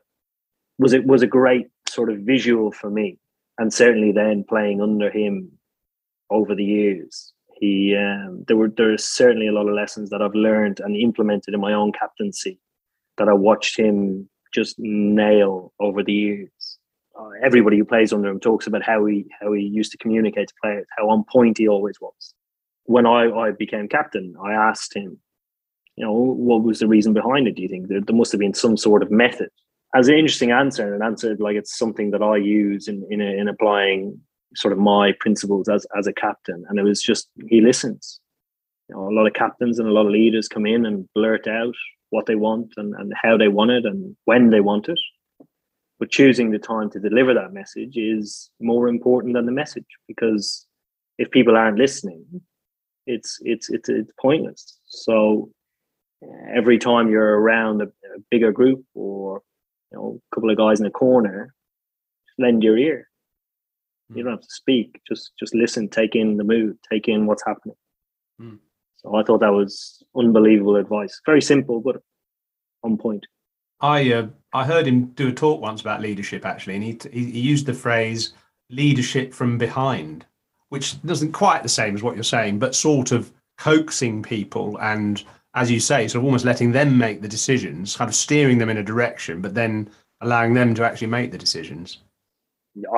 was 0.78 0.94
it 0.94 1.06
was 1.06 1.22
a 1.22 1.28
great 1.28 1.68
sort 1.88 2.12
of 2.12 2.20
visual 2.20 2.72
for 2.72 2.90
me, 2.90 3.18
and 3.58 3.74
certainly 3.74 4.12
then 4.12 4.44
playing 4.48 4.82
under 4.82 5.10
him 5.12 5.52
over 6.30 6.56
the 6.56 6.64
years, 6.64 7.34
he 7.60 7.96
um, 7.96 8.44
there 8.48 8.58
were 8.58 8.70
there's 8.70 9.04
certainly 9.04 9.48
a 9.48 9.52
lot 9.52 9.68
of 9.68 9.76
lessons 9.76 10.10
that 10.10 10.22
I've 10.22 10.36
learned 10.36 10.80
and 10.80 10.96
implemented 10.96 11.54
in 11.54 11.60
my 11.60 11.74
own 11.74 11.92
captaincy 11.92 12.60
that 13.18 13.28
I 13.28 13.34
watched 13.34 13.78
him 13.78 14.30
just 14.54 14.76
nail 14.80 15.74
over 15.80 16.04
the 16.04 16.14
years. 16.14 16.50
Uh, 17.20 17.32
everybody 17.44 17.78
who 17.78 17.84
plays 17.84 18.14
under 18.14 18.30
him 18.30 18.40
talks 18.40 18.66
about 18.66 18.84
how 18.84 19.06
he 19.06 19.26
how 19.42 19.52
he 19.52 19.64
used 19.64 19.92
to 19.92 19.98
communicate 19.98 20.48
to 20.48 20.54
players, 20.62 20.86
how 20.98 21.10
on 21.10 21.24
point 21.26 21.58
he 21.58 21.68
always 21.68 22.00
was. 22.00 22.34
When 22.86 23.06
I, 23.06 23.30
I 23.30 23.52
became 23.52 23.88
captain, 23.88 24.36
I 24.42 24.54
asked 24.54 24.96
him, 24.96 25.20
you 25.96 26.06
know, 26.06 26.14
what 26.14 26.64
was 26.64 26.80
the 26.80 26.88
reason 26.88 27.14
behind 27.14 27.48
it? 27.48 27.56
Do 27.56 27.62
you 27.62 27.68
think 27.68 27.88
there, 27.88 28.02
there 28.02 28.16
must 28.16 28.32
have 28.32 28.40
been 28.40 28.54
some 28.54 28.78
sort 28.78 29.04
of 29.04 29.12
method? 29.12 29.50
As 29.94 30.08
an 30.08 30.16
interesting 30.16 30.52
answer, 30.52 30.94
and 30.94 31.04
answered 31.04 31.40
like 31.40 31.56
it's 31.56 31.78
something 31.78 32.12
that 32.12 32.24
I 32.24 32.38
use 32.38 32.88
in 32.88 33.06
in, 33.10 33.22
in 33.22 33.48
applying 33.48 34.20
sort 34.56 34.72
of 34.72 34.80
my 34.80 35.14
principles 35.20 35.68
as 35.68 35.86
as 35.98 36.08
a 36.08 36.14
captain. 36.14 36.64
And 36.70 36.80
it 36.80 36.84
was 36.84 37.02
just 37.02 37.30
he 37.50 37.60
listens. 37.60 38.22
You 38.88 38.96
know, 38.96 39.10
a 39.10 39.16
lot 39.16 39.28
of 39.28 39.34
captains 39.34 39.78
and 39.78 39.88
a 39.88 39.92
lot 39.92 40.06
of 40.06 40.12
leaders 40.12 40.48
come 40.48 40.66
in 40.66 40.86
and 40.86 41.08
blurt 41.14 41.48
out 41.48 41.76
what 42.12 42.26
they 42.26 42.36
want 42.36 42.74
and, 42.78 42.96
and 42.96 43.14
how 43.22 43.38
they 43.38 43.48
want 43.48 43.72
it 43.72 43.86
and 43.86 44.16
when 44.26 44.50
they 44.50 44.62
want 44.62 44.90
it. 44.90 45.00
But 46.00 46.12
choosing 46.12 46.52
the 46.52 46.60
time 46.60 46.90
to 46.92 47.00
deliver 47.00 47.34
that 47.34 47.52
message 47.52 47.98
is 47.98 48.50
more 48.62 48.88
important 48.88 49.34
than 49.34 49.46
the 49.46 49.52
message 49.52 49.86
because 50.08 50.66
if 51.18 51.30
people 51.30 51.58
aren't 51.58 51.78
listening, 51.78 52.26
it's 53.06 53.38
it's 53.42 53.70
it's 53.70 53.90
it's 53.90 54.12
pointless. 54.20 54.80
So 54.86 55.52
every 56.54 56.78
time 56.78 57.10
you're 57.10 57.40
around 57.40 57.82
a, 57.82 57.86
a 57.86 58.20
bigger 58.32 58.52
group 58.52 58.84
or 58.94 59.42
you 59.92 59.98
know 59.98 60.22
a 60.32 60.36
couple 60.36 60.50
of 60.50 60.58
guys 60.58 60.80
in 60.80 60.86
a 60.86 60.92
corner, 60.92 61.54
lend 62.38 62.64
your 62.64 62.78
ear. 62.78 63.10
You 64.14 64.24
don't 64.24 64.34
have 64.34 64.42
to 64.42 64.48
speak. 64.50 65.02
Just 65.08 65.34
just 65.40 65.54
listen. 65.54 65.90
Take 65.90 66.16
in 66.16 66.38
the 66.38 66.44
mood. 66.44 66.78
Take 66.90 67.08
in 67.08 67.28
what's 67.28 67.44
happening. 67.46 67.76
Mm. 68.42 68.60
So 68.98 69.16
I 69.16 69.24
thought 69.24 69.42
that 69.42 69.54
was 69.54 70.04
unbelievable 70.16 70.78
advice. 70.78 71.22
Very 71.26 71.42
simple, 71.42 71.80
but 71.80 71.98
on 72.84 72.98
point. 72.98 73.26
I 73.82 74.12
uh, 74.12 74.28
I 74.54 74.66
heard 74.66 74.88
him 74.88 75.06
do 75.08 75.28
a 75.28 75.34
talk 75.34 75.62
once 75.62 75.82
about 75.82 76.02
leadership 76.02 76.46
actually, 76.46 76.76
and 76.76 76.84
he, 76.84 76.98
he 77.12 77.40
used 77.40 77.66
the 77.66 77.74
phrase 77.74 78.34
"leadership 78.70 79.34
from 79.34 79.58
behind," 79.58 80.26
which 80.70 81.02
doesn't 81.04 81.34
quite 81.34 81.64
the 81.64 81.70
same 81.70 81.96
as 81.96 82.04
what 82.04 82.16
you're 82.16 82.24
saying, 82.24 82.60
but 82.60 82.76
sort 82.76 83.12
of 83.12 83.32
coaxing 83.58 84.24
people 84.24 84.78
and, 84.80 85.24
as 85.54 85.70
you 85.70 85.80
say, 85.80 86.08
sort 86.08 86.22
of 86.22 86.26
almost 86.26 86.46
letting 86.46 86.72
them 86.72 86.98
make 86.98 87.22
the 87.22 87.28
decisions, 87.28 87.96
kind 87.96 88.10
of 88.10 88.16
steering 88.16 88.58
them 88.58 88.70
in 88.70 88.78
a 88.78 88.84
direction, 88.84 89.42
but 89.42 89.54
then 89.54 89.90
allowing 90.22 90.54
them 90.54 90.74
to 90.76 90.84
actually 90.84 91.08
make 91.08 91.32
the 91.32 91.38
decisions. 91.38 92.00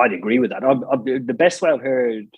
I'd 0.00 0.12
agree 0.12 0.38
with 0.38 0.50
that. 0.50 0.64
I, 0.64 0.72
I, 0.72 0.96
the 1.18 1.34
best 1.34 1.62
way 1.62 1.70
I've 1.70 1.80
heard 1.80 2.28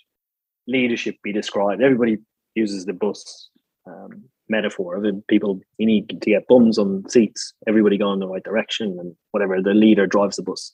leadership 0.66 1.16
be 1.22 1.32
described, 1.32 1.82
everybody 1.82 2.18
uses 2.54 2.84
the 2.84 2.92
bus 2.92 3.50
um, 3.86 4.24
metaphor 4.48 4.96
of 4.96 5.04
it. 5.04 5.26
People, 5.26 5.60
you 5.78 5.86
need 5.86 6.08
to 6.08 6.30
get 6.30 6.48
bums 6.48 6.78
on 6.78 7.08
seats, 7.08 7.54
everybody 7.66 7.98
going 7.98 8.14
in 8.14 8.20
the 8.20 8.28
right 8.28 8.42
direction, 8.42 8.96
and 9.00 9.14
whatever 9.30 9.60
the 9.60 9.74
leader 9.74 10.06
drives 10.06 10.36
the 10.36 10.42
bus. 10.42 10.72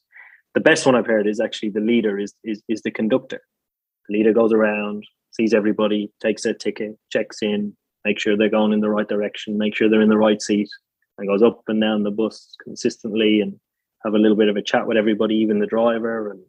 The 0.55 0.61
best 0.61 0.85
one 0.85 0.97
I've 0.97 1.07
heard 1.07 1.27
is 1.27 1.41
actually 1.41 1.71
the 1.71 1.81
leader 1.81 2.19
is 2.19 2.35
is, 2.45 2.63
is 2.69 2.83
the 2.83 2.91
conductor. 2.91 3.41
The 4.09 4.19
leader 4.19 4.33
goes 4.33 4.53
around, 4.53 5.05
sees 5.31 5.55
everybody, 5.55 6.11
takes 6.21 6.43
their 6.43 6.55
ticket, 6.55 6.99
checks 7.11 7.43
in, 7.43 7.77
make 8.05 8.19
sure 8.19 8.37
they're 8.37 8.49
going 8.49 8.73
in 8.73 8.81
the 8.81 8.91
right 8.91 9.09
direction, 9.09 9.59
make 9.59 9.77
sure 9.77 9.89
they're 9.89 10.03
in 10.03 10.09
the 10.09 10.19
right 10.19 10.43
seat, 10.43 10.69
and 11.19 11.29
goes 11.29 11.43
up 11.43 11.63
and 11.69 11.81
down 11.81 12.03
the 12.03 12.11
bus 12.11 12.55
consistently 12.65 13.41
and 13.41 13.59
have 14.05 14.15
a 14.15 14.19
little 14.19 14.37
bit 14.37 14.49
of 14.49 14.57
a 14.57 14.63
chat 14.63 14.87
with 14.87 14.97
everybody, 14.97 15.37
even 15.37 15.59
the 15.59 15.67
driver. 15.67 16.31
And 16.31 16.41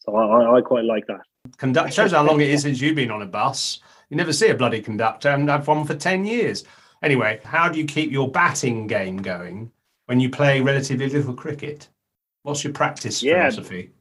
so 0.00 0.16
I, 0.16 0.56
I 0.58 0.60
quite 0.62 0.84
like 0.84 1.06
that. 1.06 1.20
Conduct 1.56 1.92
shows 1.92 2.12
how 2.12 2.24
long 2.24 2.40
it 2.40 2.50
is 2.50 2.62
since 2.62 2.80
you've 2.80 2.96
been 2.96 3.10
on 3.10 3.22
a 3.22 3.26
bus. 3.26 3.80
You 4.10 4.16
never 4.16 4.32
see 4.32 4.48
a 4.48 4.54
bloody 4.54 4.80
conductor. 4.80 5.28
And 5.28 5.50
I 5.50 5.54
haven't 5.54 5.66
had 5.66 5.76
one 5.76 5.86
for 5.86 5.94
10 5.94 6.24
years. 6.24 6.64
Anyway, 7.02 7.40
how 7.44 7.68
do 7.68 7.78
you 7.78 7.84
keep 7.84 8.10
your 8.10 8.30
batting 8.30 8.86
game 8.86 9.18
going 9.18 9.70
when 10.06 10.20
you 10.20 10.30
play 10.30 10.60
relatively 10.60 11.08
little 11.08 11.34
cricket? 11.34 11.88
What's 12.42 12.64
your 12.64 12.72
practice 12.72 13.22
Yeah. 13.22 13.48
philosophy? 13.50 13.92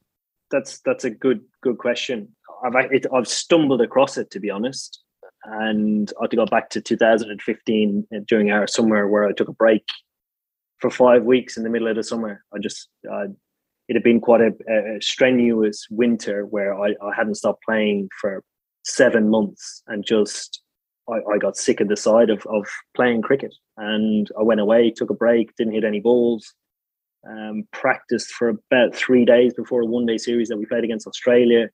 That's 0.50 0.80
that's 0.80 1.04
a 1.04 1.10
good 1.10 1.42
good 1.62 1.78
question. 1.78 2.30
I've 2.64 2.74
it, 2.92 3.06
I've 3.14 3.28
stumbled 3.28 3.82
across 3.82 4.18
it 4.18 4.32
to 4.32 4.40
be 4.40 4.50
honest, 4.50 5.04
and 5.44 6.12
I 6.18 6.24
had 6.24 6.32
to 6.32 6.38
go 6.38 6.46
back 6.46 6.70
to 6.72 6.82
2015 6.82 8.08
uh, 8.16 8.20
during 8.28 8.52
our 8.52 8.66
summer 8.66 9.10
where 9.10 9.26
I 9.26 9.34
took 9.34 9.50
a 9.50 9.54
break 9.54 9.84
for 10.80 10.90
five 10.90 11.24
weeks 11.24 11.58
in 11.58 11.64
the 11.64 11.70
middle 11.70 11.90
of 11.90 11.98
the 11.98 12.04
summer. 12.04 12.46
I 12.54 12.60
just 12.60 12.88
uh, 13.12 13.26
it 13.90 13.96
had 13.96 14.04
been 14.04 14.22
quite 14.22 14.40
a, 14.42 14.54
a 14.72 15.02
strenuous 15.02 15.86
winter 15.90 16.46
where 16.46 16.74
I, 16.74 16.96
I 17.04 17.14
hadn't 17.16 17.36
stopped 17.36 17.64
playing 17.64 18.08
for 18.22 18.42
seven 18.88 19.30
months 19.30 19.84
and 19.88 20.06
just 20.06 20.62
I, 21.10 21.16
I 21.34 21.38
got 21.38 21.58
sick 21.58 21.82
of 21.82 21.90
the 21.90 21.98
side 21.98 22.30
of, 22.30 22.46
of 22.48 22.66
playing 22.96 23.22
cricket 23.22 23.54
and 23.76 24.30
I 24.40 24.44
went 24.44 24.62
away, 24.62 24.92
took 24.92 25.10
a 25.10 25.14
break, 25.16 25.56
didn't 25.56 25.74
hit 25.74 25.84
any 25.84 26.00
balls, 26.00 26.54
um, 27.30 27.68
practiced 27.74 28.32
for 28.32 28.50
about 28.50 28.96
three 28.96 29.26
days 29.26 29.54
before 29.54 29.82
a 29.82 29.86
one 29.86 30.06
day 30.06 30.18
series 30.18 30.48
that 30.50 30.58
we 30.58 30.66
played 30.66 30.84
against 30.84 31.08
Australia. 31.08 31.70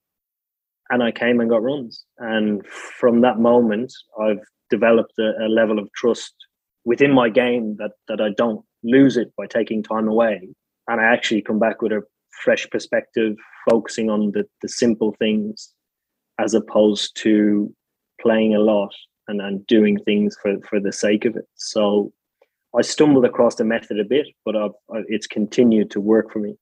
And 0.89 1.01
I 1.01 1.11
came 1.11 1.39
and 1.39 1.49
got 1.49 1.63
runs. 1.63 2.03
And 2.17 2.65
from 2.67 3.21
that 3.21 3.39
moment, 3.39 3.93
I've 4.19 4.43
developed 4.69 5.13
a, 5.19 5.45
a 5.45 5.47
level 5.47 5.79
of 5.79 5.91
trust 5.93 6.33
within 6.83 7.13
my 7.13 7.29
game 7.29 7.77
that, 7.77 7.91
that 8.07 8.19
I 8.19 8.29
don't 8.35 8.65
lose 8.83 9.17
it 9.17 9.31
by 9.37 9.45
taking 9.47 9.81
time 9.81 10.07
away. 10.07 10.49
And 10.87 10.99
I 10.99 11.05
actually 11.05 11.41
come 11.41 11.59
back 11.59 11.81
with 11.81 11.93
a 11.93 12.01
fresh 12.43 12.69
perspective, 12.69 13.35
focusing 13.69 14.09
on 14.09 14.31
the, 14.31 14.45
the 14.61 14.67
simple 14.67 15.15
things 15.17 15.73
as 16.39 16.53
opposed 16.53 17.15
to 17.17 17.73
playing 18.19 18.55
a 18.55 18.59
lot 18.59 18.93
and, 19.27 19.41
and 19.41 19.65
doing 19.67 19.97
things 19.99 20.37
for, 20.41 20.57
for 20.69 20.79
the 20.79 20.91
sake 20.91 21.25
of 21.25 21.35
it. 21.35 21.47
So 21.55 22.11
I 22.75 22.81
stumbled 22.81 23.25
across 23.25 23.55
the 23.55 23.63
method 23.63 23.99
a 23.99 24.03
bit, 24.03 24.27
but 24.45 24.55
I've, 24.55 24.71
I, 24.93 25.03
it's 25.07 25.27
continued 25.27 25.91
to 25.91 26.01
work 26.01 26.31
for 26.31 26.39
me. 26.39 26.55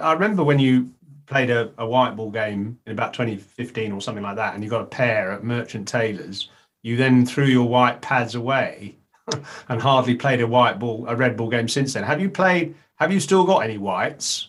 I 0.00 0.12
remember 0.12 0.42
when 0.42 0.58
you 0.58 0.90
played 1.26 1.50
a, 1.50 1.72
a 1.78 1.86
white 1.86 2.16
ball 2.16 2.30
game 2.30 2.78
in 2.86 2.92
about 2.92 3.12
2015 3.12 3.92
or 3.92 4.00
something 4.00 4.22
like 4.22 4.36
that, 4.36 4.54
and 4.54 4.64
you 4.64 4.70
got 4.70 4.82
a 4.82 4.86
pair 4.86 5.32
at 5.32 5.44
Merchant 5.44 5.86
Taylor's. 5.86 6.48
You 6.82 6.96
then 6.96 7.26
threw 7.26 7.46
your 7.46 7.68
white 7.68 8.00
pads 8.00 8.34
away 8.34 8.96
and 9.68 9.80
hardly 9.82 10.14
played 10.14 10.40
a 10.40 10.46
white 10.46 10.78
ball, 10.78 11.04
a 11.08 11.16
red 11.16 11.36
ball 11.36 11.50
game 11.50 11.68
since 11.68 11.92
then. 11.94 12.04
Have 12.04 12.20
you 12.20 12.30
played? 12.30 12.74
Have 12.96 13.12
you 13.12 13.20
still 13.20 13.44
got 13.44 13.58
any 13.58 13.76
whites? 13.76 14.48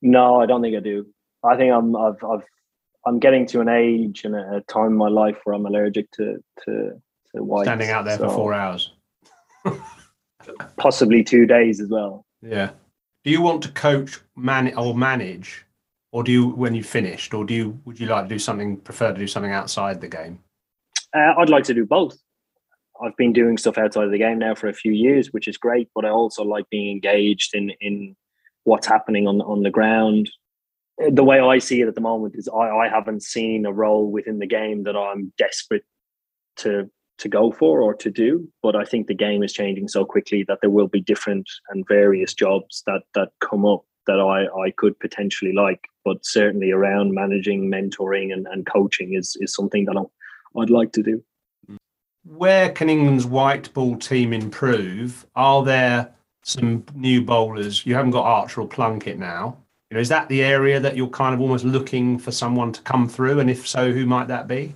No, 0.00 0.40
I 0.40 0.46
don't 0.46 0.62
think 0.62 0.76
I 0.76 0.80
do. 0.80 1.06
I 1.44 1.56
think 1.56 1.72
I'm 1.72 1.94
I've, 1.94 2.22
I've 2.24 2.42
I'm 3.06 3.18
getting 3.18 3.46
to 3.46 3.60
an 3.60 3.68
age 3.68 4.24
and 4.24 4.34
a, 4.34 4.62
time 4.68 4.88
in 4.88 4.96
my 4.96 5.08
life 5.08 5.38
where 5.44 5.54
I'm 5.54 5.66
allergic 5.66 6.10
to 6.12 6.42
to, 6.64 7.00
to 7.34 7.42
white. 7.42 7.64
Standing 7.64 7.90
out 7.90 8.04
there 8.04 8.18
for 8.18 8.30
four 8.30 8.54
hours. 8.54 8.92
possibly 10.76 11.22
two 11.22 11.46
days 11.46 11.80
as 11.80 11.88
well. 11.88 12.24
Yeah. 12.40 12.70
Do 13.24 13.30
you 13.30 13.40
want 13.40 13.62
to 13.62 13.70
coach, 13.70 14.20
man, 14.36 14.74
or 14.76 14.94
manage, 14.96 15.64
or 16.10 16.24
do 16.24 16.32
you 16.32 16.48
when 16.48 16.74
you 16.74 16.82
finished, 16.82 17.34
or 17.34 17.44
do 17.44 17.54
you 17.54 17.80
would 17.84 18.00
you 18.00 18.06
like 18.06 18.24
to 18.24 18.28
do 18.28 18.38
something? 18.38 18.76
Prefer 18.78 19.12
to 19.12 19.18
do 19.18 19.26
something 19.26 19.52
outside 19.52 20.00
the 20.00 20.08
game? 20.08 20.40
Uh, 21.14 21.34
I'd 21.38 21.50
like 21.50 21.64
to 21.64 21.74
do 21.74 21.86
both. 21.86 22.16
I've 23.02 23.16
been 23.16 23.32
doing 23.32 23.58
stuff 23.58 23.78
outside 23.78 24.04
of 24.04 24.10
the 24.10 24.18
game 24.18 24.38
now 24.38 24.54
for 24.54 24.68
a 24.68 24.74
few 24.74 24.92
years, 24.92 25.32
which 25.32 25.48
is 25.48 25.56
great. 25.56 25.88
But 25.94 26.04
I 26.04 26.10
also 26.10 26.44
like 26.44 26.68
being 26.70 26.90
engaged 26.90 27.54
in 27.54 27.70
in 27.80 28.16
what's 28.64 28.86
happening 28.86 29.26
on 29.26 29.40
on 29.40 29.62
the 29.62 29.70
ground. 29.70 30.30
The 30.98 31.24
way 31.24 31.40
I 31.40 31.58
see 31.58 31.80
it 31.80 31.88
at 31.88 31.94
the 31.94 32.00
moment 32.00 32.34
is 32.36 32.48
I, 32.48 32.68
I 32.68 32.88
haven't 32.88 33.22
seen 33.22 33.66
a 33.66 33.72
role 33.72 34.10
within 34.10 34.38
the 34.38 34.46
game 34.46 34.84
that 34.84 34.96
I'm 34.96 35.32
desperate 35.38 35.84
to 36.56 36.90
to 37.18 37.28
go 37.28 37.52
for 37.52 37.80
or 37.80 37.94
to 37.94 38.10
do. 38.10 38.48
But 38.62 38.76
I 38.76 38.84
think 38.84 39.06
the 39.06 39.14
game 39.14 39.42
is 39.42 39.52
changing 39.52 39.88
so 39.88 40.04
quickly 40.04 40.44
that 40.48 40.58
there 40.60 40.70
will 40.70 40.88
be 40.88 41.00
different 41.00 41.48
and 41.70 41.86
various 41.88 42.34
jobs 42.34 42.82
that 42.86 43.02
that 43.14 43.30
come 43.40 43.64
up 43.64 43.84
that 44.06 44.18
I, 44.18 44.46
I 44.60 44.70
could 44.72 44.98
potentially 44.98 45.52
like. 45.52 45.86
But 46.04 46.24
certainly 46.24 46.72
around 46.72 47.14
managing, 47.14 47.70
mentoring 47.70 48.32
and, 48.32 48.46
and 48.48 48.66
coaching 48.66 49.14
is 49.14 49.36
is 49.40 49.54
something 49.54 49.86
that 49.86 49.96
i 49.96 50.60
I'd 50.60 50.70
like 50.70 50.92
to 50.92 51.02
do. 51.02 51.24
Where 52.24 52.70
can 52.70 52.90
England's 52.90 53.26
white 53.26 53.72
ball 53.72 53.96
team 53.96 54.32
improve? 54.32 55.26
Are 55.34 55.64
there 55.64 56.12
some 56.42 56.84
new 56.94 57.22
bowlers? 57.22 57.86
You 57.86 57.94
haven't 57.94 58.12
got 58.12 58.24
Archer 58.24 58.60
or 58.60 58.68
Plunkett 58.68 59.18
now. 59.18 59.56
You 59.92 59.96
know, 59.96 60.00
is 60.00 60.08
that 60.08 60.30
the 60.30 60.42
area 60.42 60.80
that 60.80 60.96
you're 60.96 61.10
kind 61.10 61.34
of 61.34 61.42
almost 61.42 61.66
looking 61.66 62.18
for 62.18 62.30
someone 62.30 62.72
to 62.72 62.80
come 62.80 63.06
through? 63.06 63.40
And 63.40 63.50
if 63.50 63.68
so, 63.68 63.92
who 63.92 64.06
might 64.06 64.28
that 64.28 64.48
be? 64.48 64.72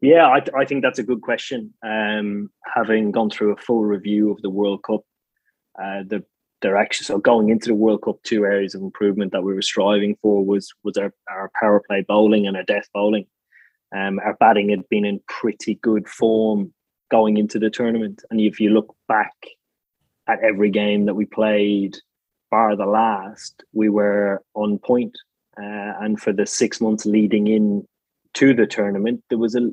Yeah, 0.00 0.26
I, 0.26 0.42
I 0.58 0.64
think 0.64 0.80
that's 0.80 0.98
a 0.98 1.02
good 1.02 1.20
question. 1.20 1.74
Um, 1.84 2.48
having 2.64 3.10
gone 3.10 3.28
through 3.28 3.52
a 3.52 3.58
full 3.58 3.84
review 3.84 4.30
of 4.30 4.40
the 4.40 4.48
World 4.48 4.82
Cup, 4.84 5.02
uh, 5.78 6.04
the 6.06 6.24
direction. 6.62 7.04
So 7.04 7.18
going 7.18 7.50
into 7.50 7.68
the 7.68 7.74
World 7.74 8.00
Cup, 8.00 8.16
two 8.22 8.46
areas 8.46 8.74
of 8.74 8.80
improvement 8.80 9.32
that 9.32 9.42
we 9.42 9.52
were 9.52 9.60
striving 9.60 10.16
for 10.22 10.42
was 10.42 10.72
was 10.82 10.96
our, 10.96 11.12
our 11.28 11.50
power 11.60 11.82
play 11.86 12.00
bowling 12.00 12.46
and 12.46 12.56
our 12.56 12.62
death 12.62 12.88
bowling. 12.94 13.26
Um, 13.94 14.18
our 14.20 14.34
batting 14.40 14.70
had 14.70 14.88
been 14.88 15.04
in 15.04 15.20
pretty 15.28 15.74
good 15.74 16.08
form 16.08 16.72
going 17.10 17.36
into 17.36 17.58
the 17.58 17.68
tournament, 17.68 18.22
and 18.30 18.40
if 18.40 18.60
you 18.60 18.70
look 18.70 18.96
back 19.08 19.34
at 20.26 20.42
every 20.42 20.70
game 20.70 21.04
that 21.04 21.16
we 21.16 21.26
played, 21.26 21.98
bar 22.50 22.76
the 22.76 22.86
last, 22.86 23.62
we 23.72 23.88
were 23.88 24.42
on 24.54 24.78
point. 24.78 25.16
Uh, 25.56 25.92
and 26.00 26.20
for 26.20 26.32
the 26.32 26.46
six 26.46 26.80
months 26.80 27.04
leading 27.06 27.46
in 27.46 27.86
to 28.34 28.54
the 28.54 28.66
tournament, 28.66 29.22
there 29.28 29.38
was 29.38 29.54
a 29.54 29.70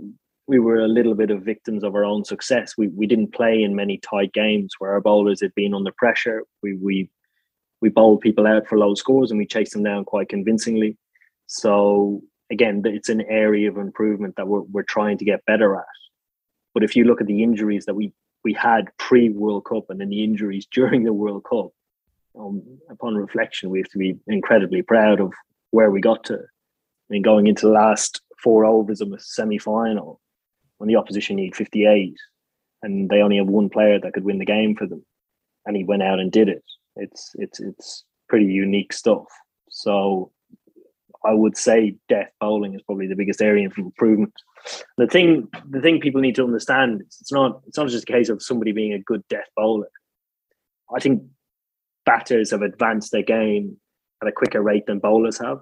we 0.48 0.60
were 0.60 0.80
a 0.80 0.88
little 0.88 1.14
bit 1.14 1.30
of 1.30 1.44
victims 1.44 1.84
of 1.84 1.94
our 1.94 2.06
own 2.06 2.24
success. 2.24 2.74
We 2.78 2.88
we 2.90 3.06
didn't 3.06 3.34
play 3.34 3.62
in 3.62 3.76
many 3.76 3.98
tight 3.98 4.34
games 4.34 4.74
where 4.80 4.92
our 4.92 5.02
bowlers 5.02 5.42
had 5.42 5.54
been 5.56 5.74
under 5.74 5.92
pressure. 5.92 6.44
We 6.64 6.76
we 6.76 7.10
we 7.82 7.90
bowled 7.90 8.22
people 8.22 8.48
out 8.48 8.68
for 8.68 8.78
low 8.78 8.96
scores 8.96 9.30
and 9.30 9.38
we 9.38 9.46
chased 9.46 9.74
them 9.74 9.84
down 9.84 10.06
quite 10.06 10.30
convincingly. 10.30 10.98
So 11.48 12.22
again, 12.50 12.82
it's 12.86 13.10
an 13.10 13.22
area 13.22 13.70
of 13.70 13.78
improvement 13.78 14.36
that 14.38 14.48
we're 14.48 14.62
we're 14.62 14.84
trying 14.84 15.18
to 15.20 15.26
get 15.26 15.46
better 15.46 15.76
at. 15.76 15.86
But 16.74 16.84
if 16.84 16.96
you 16.96 17.04
look 17.04 17.22
at 17.22 17.28
the 17.28 17.44
injuries 17.44 17.86
that 17.86 17.96
we 17.96 18.14
we 18.44 18.54
had 18.54 18.90
pre 18.98 19.30
World 19.30 19.66
Cup 19.66 19.90
and 19.90 20.00
then 20.00 20.10
the 20.10 20.24
injuries 20.24 20.68
during 20.72 21.04
the 21.04 21.14
World 21.14 21.44
Cup, 21.44 21.72
um, 22.40 22.62
upon 22.90 23.16
reflection, 23.16 23.70
we 23.70 23.80
have 23.80 23.90
to 23.90 23.98
be 23.98 24.16
incredibly 24.28 24.82
proud 24.82 25.20
of 25.20 25.34
where 25.72 25.92
we 25.92 26.02
got 26.02 26.24
to. 26.26 26.36
I 26.36 27.10
mean, 27.10 27.22
going 27.22 27.48
into 27.48 27.66
the 27.66 27.74
last 27.74 28.22
four 28.42 28.66
overs 28.66 29.02
of 29.02 29.12
a 29.12 29.20
semi 29.20 29.58
final, 29.58 30.22
when 30.78 30.88
the 30.88 30.96
opposition 30.96 31.36
need 31.38 31.56
58 31.56 32.16
and 32.84 33.10
they 33.10 33.22
only 33.22 33.38
have 33.38 33.48
one 33.48 33.70
player 33.70 34.00
that 34.00 34.14
could 34.14 34.24
win 34.24 34.38
the 34.38 34.46
game 34.46 34.76
for 34.76 34.86
them 34.86 35.04
and 35.66 35.76
he 35.76 35.84
went 35.84 36.04
out 36.04 36.20
and 36.20 36.32
did 36.32 36.50
it. 36.50 36.64
It's 36.96 37.32
it's 37.36 37.60
it's 37.60 38.04
pretty 38.30 38.46
unique 38.46 38.94
stuff. 38.94 39.26
So 39.70 40.32
i 41.26 41.34
would 41.34 41.58
say 41.58 41.96
death 42.08 42.30
bowling 42.40 42.76
is 42.76 42.82
probably 42.84 43.08
the 43.08 43.16
biggest 43.16 43.42
area 43.42 43.68
of 43.68 43.78
improvement. 43.78 44.34
The 44.98 45.08
thing 45.08 45.48
the 45.70 45.82
thing 45.82 46.00
people 46.00 46.22
need 46.22 46.36
to 46.36 46.44
understand 46.44 47.02
is 47.02 47.18
it's 47.22 47.32
not 47.32 47.62
it's 47.68 47.78
not 47.78 47.90
just 47.90 48.08
a 48.08 48.12
case 48.12 48.30
of 48.30 48.42
somebody 48.42 48.72
being 48.72 48.94
a 48.94 49.00
good 49.00 49.24
death 49.30 49.50
bowler. 49.56 49.90
I 50.96 51.00
think 51.00 51.24
batters 52.12 52.50
have 52.52 52.64
advanced 52.64 53.12
their 53.12 53.28
game 53.38 53.78
at 54.22 54.28
a 54.28 54.32
quicker 54.32 54.62
rate 54.62 54.86
than 54.88 54.98
bowlers 54.98 55.38
have 55.38 55.60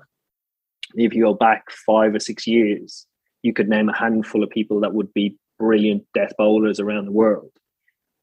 if 0.94 1.14
you 1.14 1.24
go 1.24 1.34
back 1.34 1.64
five 1.86 2.16
or 2.16 2.20
six 2.20 2.48
years 2.48 3.06
you 3.46 3.54
could 3.54 3.70
name 3.70 3.90
a 3.90 3.98
handful 3.98 4.44
of 4.44 4.50
people 4.50 4.80
that 4.80 4.94
would 4.94 5.14
be 5.14 5.38
brilliant 5.60 6.04
death 6.16 6.34
bowlers 6.38 6.80
around 6.80 7.06
the 7.06 7.12
world. 7.12 7.52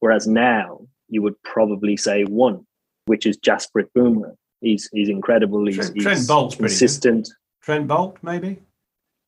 Whereas 0.01 0.27
now 0.27 0.81
you 1.07 1.21
would 1.21 1.41
probably 1.43 1.95
say 1.95 2.23
one, 2.23 2.65
which 3.05 3.25
is 3.25 3.37
Jasprit 3.37 3.87
Bumrah. 3.97 4.35
He's 4.59 4.89
he's 4.91 5.07
incredible. 5.07 5.65
He's, 5.65 5.77
Trent, 5.77 5.95
Trent 5.97 6.17
he's 6.19 6.27
Boult's 6.27 6.55
consistent. 6.55 7.29
Trent 7.61 7.87
Boult, 7.87 8.17
maybe. 8.21 8.59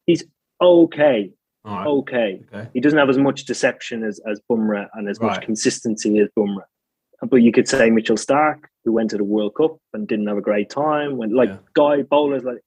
He's 0.05 0.23
okay. 0.61 1.31
Right. 1.63 1.87
Okay. 1.87 2.41
Okay. 2.53 2.69
He 2.73 2.81
doesn't 2.81 2.99
have 2.99 3.09
as 3.09 3.17
much 3.17 3.45
deception 3.45 4.03
as, 4.03 4.19
as 4.29 4.41
Bumrah 4.51 4.87
and 4.95 5.07
as 5.09 5.17
Right. 5.19 5.29
much 5.29 5.45
consistency 5.45 6.19
as 6.19 6.27
Bumrah. 6.37 6.69
But 7.21 7.37
you 7.37 7.53
could 7.53 7.69
say 7.69 7.89
Mitchell 7.89 8.17
Starc, 8.17 8.59
who 8.85 8.93
went 8.93 9.09
to 9.09 9.17
the 9.17 9.23
World 9.23 9.55
Cup 9.55 9.77
and 9.93 10.07
didn't 10.07 10.27
have 10.27 10.37
a 10.37 10.41
great 10.41 10.69
time. 10.69 11.17
When 11.17 11.31
like 11.35 11.49
Yeah. 11.49 11.57
guy 11.73 12.03
bowlers, 12.03 12.43
like 12.43 12.61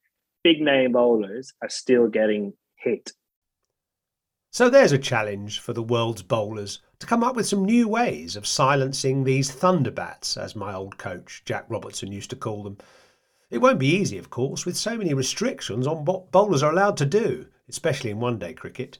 big 0.44 0.61
name 0.61 0.92
bowlers, 0.92 1.52
are 1.62 1.68
still 1.70 2.09
getting 2.09 2.52
hit 2.76 3.12
So 4.50 4.68
there's 4.68 4.92
a 4.92 4.98
challenge 4.98 5.61
for 5.61 5.72
the 5.72 5.83
world's 5.83 6.22
bowlers 6.22 6.81
to 7.00 7.07
come 7.07 7.22
up 7.22 7.37
with 7.37 7.46
some 7.46 7.64
new 7.64 7.87
ways 7.87 8.35
of 8.35 8.46
silencing 8.46 9.22
these 9.24 9.50
thunderbats, 9.54 10.37
as 10.37 10.57
my 10.57 10.74
old 10.74 10.98
coach 10.98 11.42
Jack 11.44 11.66
Robertson 11.68 12.11
used 12.11 12.31
to 12.31 12.37
call 12.37 12.62
them. 12.62 12.78
It 13.50 13.59
won't 13.59 13.78
be 13.78 13.94
easy, 13.94 14.18
of 14.18 14.31
course, 14.31 14.66
with 14.66 14.76
so 14.76 14.96
many 14.96 15.14
restrictions 15.14 15.87
on 15.87 16.04
what 16.04 16.33
bowlers 16.33 16.62
are 16.62 16.72
allowed 16.72 16.96
to 16.98 17.07
do, 17.07 17.46
especially 17.68 18.11
in 18.11 18.20
one 18.20 18.38
day 18.38 18.52
cricket. 18.54 18.98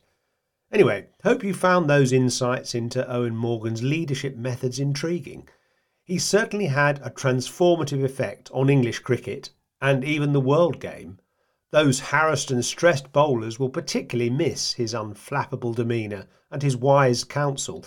Anyway, 0.71 1.07
hope 1.25 1.43
you 1.43 1.55
found 1.55 1.89
those 1.89 2.13
insights 2.13 2.75
into 2.75 3.03
Eoin 3.05 3.35
Morgan's 3.35 3.83
leadership 3.83 4.37
methods 4.37 4.79
intriguing. 4.79 5.49
He 6.09 6.17
certainly 6.17 6.69
had 6.69 7.01
a 7.05 7.11
transformative 7.11 8.03
effect 8.03 8.51
on 8.55 8.71
English 8.71 9.01
cricket 9.01 9.51
and 9.79 10.03
even 10.03 10.33
the 10.33 10.41
world 10.41 10.81
game. 10.81 11.19
Those 11.71 12.01
harassed 12.01 12.51
and 12.51 12.65
stressed 12.65 13.13
bowlers 13.13 13.59
will 13.59 13.69
particularly 13.69 14.31
miss 14.31 14.73
his 14.73 14.95
unflappable 14.95 15.75
demeanour 15.75 16.27
and 16.51 16.63
his 16.63 16.79
wise 16.79 17.25
counsel. 17.25 17.85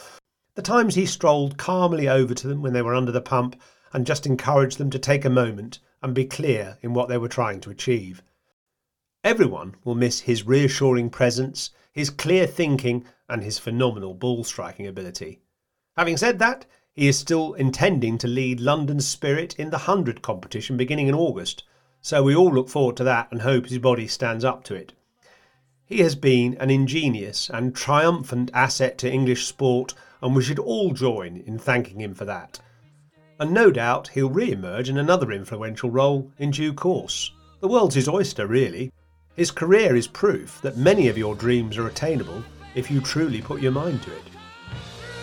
The 0.54 0.62
times 0.62 0.94
he 0.94 1.08
strolled 1.08 1.58
calmly 1.58 2.08
over 2.08 2.36
to 2.36 2.48
them 2.48 2.62
when 2.62 2.74
they 2.74 2.84
were 2.84 2.94
under 2.94 3.12
the 3.12 3.22
pump 3.22 3.60
and 3.92 4.06
just 4.06 4.28
encouraged 4.28 4.78
them 4.78 4.92
to 4.92 5.00
take 5.00 5.26
a 5.26 5.30
moment 5.32 5.80
and 6.04 6.14
be 6.14 6.26
clear 6.26 6.78
in 6.84 6.94
what 6.94 7.10
they 7.10 7.18
were 7.18 7.28
trying 7.28 7.60
to 7.62 7.72
achieve. 7.72 8.22
Everyone 9.24 9.78
will 9.84 9.96
miss 9.96 10.20
his 10.20 10.46
reassuring 10.46 11.10
presence, 11.10 11.72
his 11.92 12.12
clear 12.12 12.46
thinking, 12.46 13.04
and 13.28 13.42
his 13.42 13.58
phenomenal 13.58 14.14
ball 14.14 14.44
striking 14.44 14.86
ability. 14.86 15.42
Having 15.98 16.18
said 16.18 16.38
that, 16.38 16.68
he 16.94 17.08
is 17.08 17.18
still 17.18 17.54
intending 17.54 18.18
to 18.18 18.28
lead 18.28 18.60
London's 18.60 19.08
Spirit 19.08 19.56
in 19.58 19.70
the 19.70 19.78
100 19.78 20.22
competition 20.22 20.76
beginning 20.76 21.08
in 21.08 21.16
August, 21.16 21.64
so 22.02 22.22
we 22.22 22.36
all 22.36 22.54
look 22.54 22.68
forward 22.68 22.98
to 22.98 23.04
that 23.06 23.30
and 23.32 23.42
hope 23.42 23.68
his 23.68 23.78
body 23.78 24.08
stands 24.08 24.44
up 24.44 24.64
to 24.66 24.76
it. 24.76 24.92
He 25.86 26.00
has 26.00 26.16
been 26.16 26.56
an 26.56 26.70
ingenious 26.70 27.50
and 27.50 27.76
triumphant 27.76 28.52
asset 28.54 28.98
to 29.00 29.12
English 29.12 29.46
sport, 29.46 29.94
and 30.22 30.36
we 30.36 30.44
should 30.44 30.60
all 30.60 30.92
join 30.92 31.38
in 31.46 31.58
thanking 31.58 32.02
him 32.02 32.14
for 32.14 32.26
that. 32.26 32.60
And 33.40 33.54
no 33.54 33.72
doubt 33.72 34.10
he'll 34.10 34.30
re 34.30 34.52
emerge 34.52 34.90
in 34.90 34.98
another 34.98 35.32
influential 35.32 35.90
role 35.90 36.32
in 36.40 36.52
due 36.52 36.74
course. 36.74 37.32
The 37.62 37.68
world's 37.68 37.96
his 37.96 38.10
oyster, 38.10 38.48
really. 38.48 38.92
His 39.36 39.52
career 39.52 39.96
is 39.96 40.08
proof 40.08 40.62
that 40.62 40.78
many 40.78 41.08
of 41.08 41.18
your 41.18 41.36
dreams 41.36 41.78
are 41.78 41.88
attainable 41.88 42.44
if 42.76 42.92
you 42.92 43.00
truly 43.00 43.42
put 43.42 43.62
your 43.62 43.72
mind 43.72 44.04
to 44.04 44.12
it. 44.12 44.24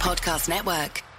Podcast 0.00 0.48
Network. 0.48 1.09